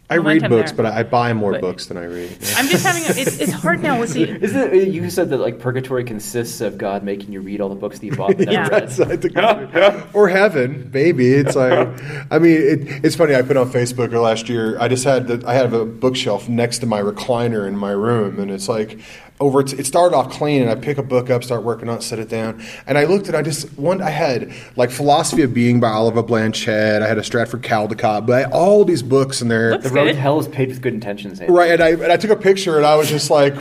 I 0.10 0.16
read 0.18 0.48
books, 0.48 0.72
there. 0.72 0.78
but 0.86 0.86
I 0.94 1.04
buy 1.04 1.34
more 1.34 1.52
But- 1.52 1.60
books 1.62 1.88
than 1.88 1.98
I 1.98 2.06
read. 2.06 2.32
I'm 2.56 2.68
just 2.70 2.86
having. 2.86 3.04
A, 3.04 3.20
it's, 3.20 3.40
it's 3.42 3.52
hard 3.52 3.82
now 3.84 4.00
with 4.00 4.14
the. 4.14 4.24
Isn't 4.42 4.74
it, 4.74 4.88
you 4.88 5.10
said 5.10 5.30
that 5.32 5.38
like 5.40 5.60
purgatory 5.60 6.06
consists 6.06 6.62
of 6.62 6.78
God 6.78 7.04
making 7.04 7.34
you 7.34 7.42
read 7.42 7.60
all 7.60 7.68
the 7.68 7.76
books 7.76 8.00
that 8.00 8.06
you 8.06 8.16
bought 8.16 8.38
but 8.38 8.40
never 8.48 8.52
Yeah. 8.54 8.62
read? 8.70 8.72
That's- 8.90 9.00
I 9.02 9.18
think 9.18 10.16
or 10.16 10.30
heaven, 10.30 10.90
maybe. 10.94 11.34
It's 11.34 11.58
like, 11.58 11.90
I 12.32 12.40
mean, 12.40 12.54
it, 12.56 13.06
it's 13.06 13.18
funny. 13.18 13.36
I 13.36 13.42
put 13.42 13.58
on 13.58 13.70
Facebook 13.70 14.14
last 14.14 14.48
year. 14.48 14.80
I 14.80 14.88
just 14.88 15.04
had 15.04 15.28
the, 15.28 15.44
I 15.46 15.56
have 15.56 15.74
a 15.74 15.84
bookshelf 15.86 16.48
next 16.48 16.78
to 16.80 16.86
my 16.86 17.02
recliner 17.02 17.68
in 17.68 17.76
my 17.76 17.92
room, 17.92 18.40
and 18.40 18.50
it's 18.50 18.70
like 18.70 19.00
over. 19.40 19.62
It 19.62 19.86
started 19.86 20.16
off 20.16 20.32
clean, 20.32 20.62
and 20.62 20.72
I 20.72 20.76
pick 20.76 20.98
a 20.98 21.04
book 21.04 21.30
up, 21.30 21.44
start 21.44 21.64
working 21.64 21.90
on 21.90 21.98
it, 21.98 22.04
set 22.04 22.20
it 22.20 22.30
down, 22.30 22.64
and 22.86 22.98
I 22.98 23.06
looked 23.06 23.28
at. 23.30 23.36
I 23.36 23.42
just 23.42 23.78
one. 23.78 24.02
I 24.02 24.10
had 24.10 24.52
like 24.76 24.90
Philosophy 24.90 25.42
of 25.44 25.54
Being 25.54 25.80
by 25.80 25.92
Oliva 25.92 26.24
Blanchette. 26.24 27.02
I 27.02 27.08
had 27.08 27.18
a 27.18 27.24
Stratford 27.24 27.62
Caldecott, 27.64 28.26
but 28.26 28.34
I 28.34 28.40
had 28.42 28.52
all 28.52 28.84
these 28.86 29.04
books 29.04 29.42
in 29.42 29.48
there. 29.48 29.72
Looks 29.72 29.84
The 29.86 29.90
road 29.92 30.06
good. 30.06 30.14
to 30.14 30.20
hell 30.20 30.40
is 30.40 30.48
paved 30.48 30.72
with 30.72 30.82
good 30.82 30.94
intentions. 30.94 31.40
Andy. 31.40 31.52
Right, 31.54 31.72
and 31.72 31.82
I 31.84 31.90
and 31.90 32.12
I 32.12 32.18
took 32.18 32.32
a 32.32 32.36
picture, 32.36 32.78
and 32.78 32.86
I 32.86 32.96
was 32.96 33.10
just 33.10 33.30
like, 33.30 33.56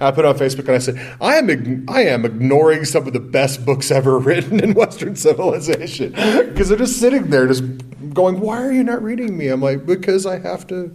I 0.00 0.10
put 0.10 0.20
it 0.20 0.26
on 0.26 0.36
Facebook, 0.36 0.60
and 0.66 0.70
I 0.70 0.78
said, 0.78 1.16
I 1.20 1.36
am 1.36 1.84
I 1.88 2.02
am 2.04 2.24
ignoring 2.24 2.84
some 2.84 3.06
of 3.06 3.12
the 3.12 3.20
best 3.20 3.64
books 3.64 3.90
ever 3.90 4.18
written 4.20 4.60
in 4.62 4.74
Western 4.74 5.16
civilization 5.16 6.10
because 6.48 6.68
they're 6.68 6.78
just 6.78 6.98
sitting 6.98 7.30
there, 7.30 7.46
just 7.46 7.62
going, 8.12 8.40
"Why 8.40 8.62
are 8.62 8.72
you 8.72 8.84
not 8.84 9.02
reading 9.02 9.36
me?" 9.36 9.48
I'm 9.48 9.60
like, 9.60 9.86
"Because 9.86 10.26
I 10.26 10.38
have 10.40 10.66
to 10.68 10.94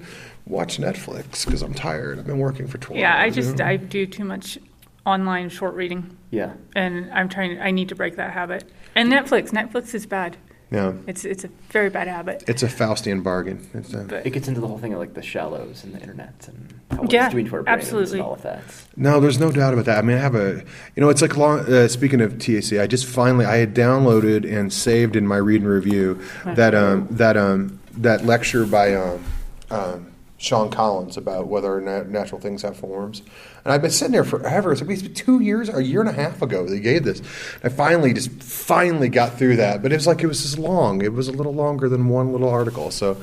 watch 0.50 0.78
Netflix 0.80 1.46
because 1.46 1.62
I'm 1.62 1.74
tired. 1.74 2.20
I've 2.20 2.28
been 2.28 2.40
working 2.40 2.68
for 2.68 2.78
12 2.80 3.00
Yeah, 3.00 3.16
I 3.16 3.24
hours," 3.26 3.38
you 3.38 3.44
just 3.44 3.58
know? 3.58 3.66
I 3.66 3.78
do 3.78 4.06
too 4.06 4.26
much 4.26 4.58
online 5.06 5.50
short 5.50 5.74
reading, 5.76 6.18
Yeah. 6.32 6.54
and 6.76 7.10
I'm 7.14 7.30
trying. 7.30 7.60
I 7.62 7.72
need 7.72 7.90
to 7.90 7.96
break 7.96 8.18
that 8.18 8.32
habit. 8.32 8.64
And 8.96 9.12
Netflix, 9.12 9.50
Netflix 9.52 9.94
is 9.96 10.06
bad. 10.06 10.36
yeah, 10.72 10.92
It's 11.08 11.24
it's 11.26 11.44
a 11.44 11.50
very 11.72 11.90
bad 11.90 12.08
habit. 12.08 12.44
it's 12.48 12.62
a 12.64 12.68
Faustian 12.68 13.24
bargain. 13.24 13.66
It's 13.74 13.94
a, 13.94 14.00
But 14.00 14.26
It 14.28 14.32
gets 14.32 14.48
into 14.48 14.60
the 14.62 14.68
whole 14.68 14.78
thing 14.78 14.94
of 14.94 15.00
like 15.00 15.14
the 15.14 15.22
shallows 15.22 15.84
and 15.84 15.94
the 15.96 16.00
internet 16.00 16.48
and 16.48 16.74
how 16.92 17.06
Yeah, 17.10 17.26
it's 17.26 17.34
doing 17.34 17.48
to 17.48 17.56
our 17.56 17.64
brains 17.64 17.82
absolutely. 17.84 18.20
and 18.20 18.28
all 18.28 18.34
of 18.34 18.42
that. 18.44 18.62
No, 18.98 19.20
there's 19.20 19.40
no 19.40 19.52
doubt 19.52 19.74
about 19.74 19.86
that. 19.86 19.98
I 19.98 20.02
mean, 20.02 20.18
I 20.18 20.22
have 20.22 20.36
a, 20.36 20.64
you 20.96 21.02
know, 21.02 21.10
it's 21.10 21.22
like 21.24 21.36
long. 21.38 21.60
Uh, 21.62 21.88
speaking 21.88 22.22
of 22.22 22.38
TAC, 22.38 22.74
I 22.80 22.86
just 22.88 23.06
finally 23.06 23.46
I 23.46 23.58
had 23.58 23.74
downloaded 23.74 24.44
and 24.52 24.72
saved 24.74 25.16
in 25.16 25.26
my 25.26 25.38
read 25.38 25.62
and 25.62 25.70
review 25.72 26.20
that 26.46 26.76
um 26.76 27.08
that 27.12 27.36
um 27.38 27.80
that 27.98 28.26
lecture 28.26 28.66
by 28.66 28.94
um, 28.96 29.24
um 29.72 30.08
Sean 30.40 30.72
Collins 30.72 31.18
about 31.18 31.48
whether 31.48 31.80
na- 31.82 32.04
natural 32.04 32.40
things 32.40 32.62
have 32.62 32.76
forms, 32.78 33.22
and 33.66 33.74
I've 33.74 33.82
been 33.82 33.92
sitting 33.92 34.14
there 34.14 34.24
forever. 34.24 34.72
It's 34.72 34.82
been 34.82 35.14
two 35.14 35.42
years, 35.42 35.68
a 35.70 35.84
year 35.84 36.00
and 36.00 36.10
a 36.10 36.14
half 36.14 36.42
ago 36.42 36.66
they 36.66 36.80
gave 36.80 37.04
this. 37.04 37.22
I 37.64 37.68
finally 37.70 38.14
just 38.14 38.32
finally 38.42 39.10
got 39.10 39.38
through 39.38 39.58
that, 39.58 39.84
but 39.84 39.92
it 39.92 39.96
was 39.96 40.08
like 40.08 40.24
it 40.24 40.28
was 40.28 40.42
just 40.42 40.58
long. 40.58 41.02
It 41.04 41.12
was 41.14 41.28
a 41.28 41.34
little 41.34 41.54
longer 41.54 41.90
than 41.90 42.08
one 42.08 42.32
little 42.32 42.50
article, 42.50 42.90
so. 42.90 43.22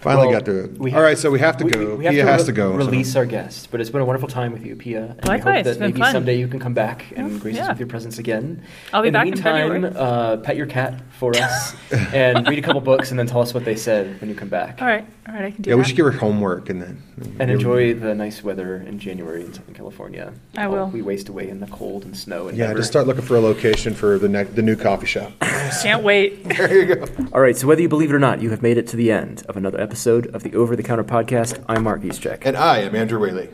Finally 0.00 0.26
Well, 0.26 0.36
got 0.36 0.44
through 0.44 0.64
it. 0.64 0.78
we 0.78 0.90
All 0.90 0.96
have- 0.96 1.02
right, 1.02 1.16
so 1.16 1.30
we 1.30 1.40
have 1.40 1.56
to 1.56 1.64
we- 1.64 1.70
go. 1.70 1.94
We, 1.96 2.04
have 2.04 2.12
Pia 2.12 2.24
to 2.26 2.30
has 2.30 2.42
re- 2.42 2.46
to 2.48 2.52
go. 2.52 2.72
so- 2.72 2.76
Release 2.76 3.16
our 3.16 3.24
guest, 3.24 3.68
but 3.70 3.80
it's 3.80 3.88
been 3.88 4.02
a 4.02 4.04
wonderful 4.04 4.28
time 4.28 4.52
with 4.52 4.62
you, 4.66 4.76
Pia. 4.76 5.16
And 5.18 5.26
Likewise, 5.26 5.44
we 5.44 5.50
hope 5.52 5.56
it's 5.60 5.68
that 5.70 5.78
been 5.78 5.88
maybe 5.92 6.00
fun. 6.00 6.12
someday 6.12 6.36
you 6.38 6.46
can 6.46 6.60
come 6.60 6.74
back 6.74 7.06
and 7.16 7.40
grace 7.40 7.58
us 7.58 7.70
with 7.70 7.78
your 7.78 7.88
presence 7.88 8.18
again. 8.18 8.62
I'll 8.92 9.00
be 9.00 9.08
in 9.08 9.14
back 9.14 9.22
the 9.24 9.28
in 9.28 9.34
meantime, 9.36 9.82
February. 9.82 9.94
uh, 9.96 10.36
pet 10.36 10.56
your 10.58 10.66
cat 10.66 11.00
for 11.18 11.34
us 11.34 11.74
and 12.12 12.46
read 12.46 12.58
a 12.58 12.60
couple 12.62 12.82
books 12.82 13.12
and 13.12 13.18
then 13.18 13.26
tell 13.26 13.40
us 13.40 13.54
what 13.54 13.64
they 13.64 13.76
said 13.76 14.20
when 14.20 14.28
you 14.28 14.36
come 14.36 14.50
back. 14.50 14.82
all 14.82 14.88
right, 14.88 15.06
all 15.26 15.34
right, 15.34 15.44
I 15.46 15.50
can 15.50 15.62
do 15.62 15.70
Yeah, 15.70 15.74
that. 15.76 15.78
we 15.78 15.84
should 15.84 15.96
give 15.96 16.04
her 16.06 16.12
homework 16.12 16.68
and 16.68 16.82
then 16.82 17.02
And 17.38 17.50
enjoy 17.50 17.94
the 17.94 18.14
nice 18.14 18.42
weather 18.44 18.76
in 18.76 18.98
January 18.98 19.42
in 19.44 19.52
Southern 19.54 19.74
California. 19.74 20.32
I 20.56 20.66
will. 20.68 20.86
We 20.88 21.00
waste 21.02 21.28
away 21.28 21.48
in 21.48 21.60
the 21.60 21.66
cold 21.68 22.04
and 22.04 22.16
snow. 22.16 22.48
And 22.48 22.56
Yeah, 22.58 22.66
never- 22.66 22.80
just 22.80 22.90
start 22.90 23.06
looking 23.06 23.22
for 23.22 23.36
a 23.36 23.40
location 23.40 23.94
for 23.94 24.18
the 24.18 24.28
ne- 24.28 24.44
the 24.44 24.62
new 24.62 24.76
coffee 24.76 25.06
shop. 25.06 25.32
Can't 25.82 26.02
wait. 26.02 26.44
there 26.48 26.74
you 26.84 26.94
go. 26.96 27.06
All 27.32 27.40
right, 27.40 27.56
so 27.56 27.66
whether 27.66 27.80
you 27.80 27.88
believe 27.88 28.10
it 28.10 28.14
or 28.14 28.18
not, 28.18 28.42
you 28.42 28.50
have 28.50 28.60
made 28.62 28.76
it 28.76 28.86
to 28.88 28.96
the 28.96 29.10
end 29.10 29.42
of 29.48 29.56
another 29.56 29.80
episode 29.80 30.26
of 30.34 30.42
the 30.42 30.54
Over 30.54 30.76
the 30.76 30.82
Counter 30.82 31.04
podcast. 31.04 31.62
I'm 31.68 31.84
Mark 31.84 32.02
Eastcheck. 32.02 32.42
And 32.44 32.56
I 32.56 32.78
am 32.80 32.94
Andrew 32.94 33.18
Whaley. 33.18 33.48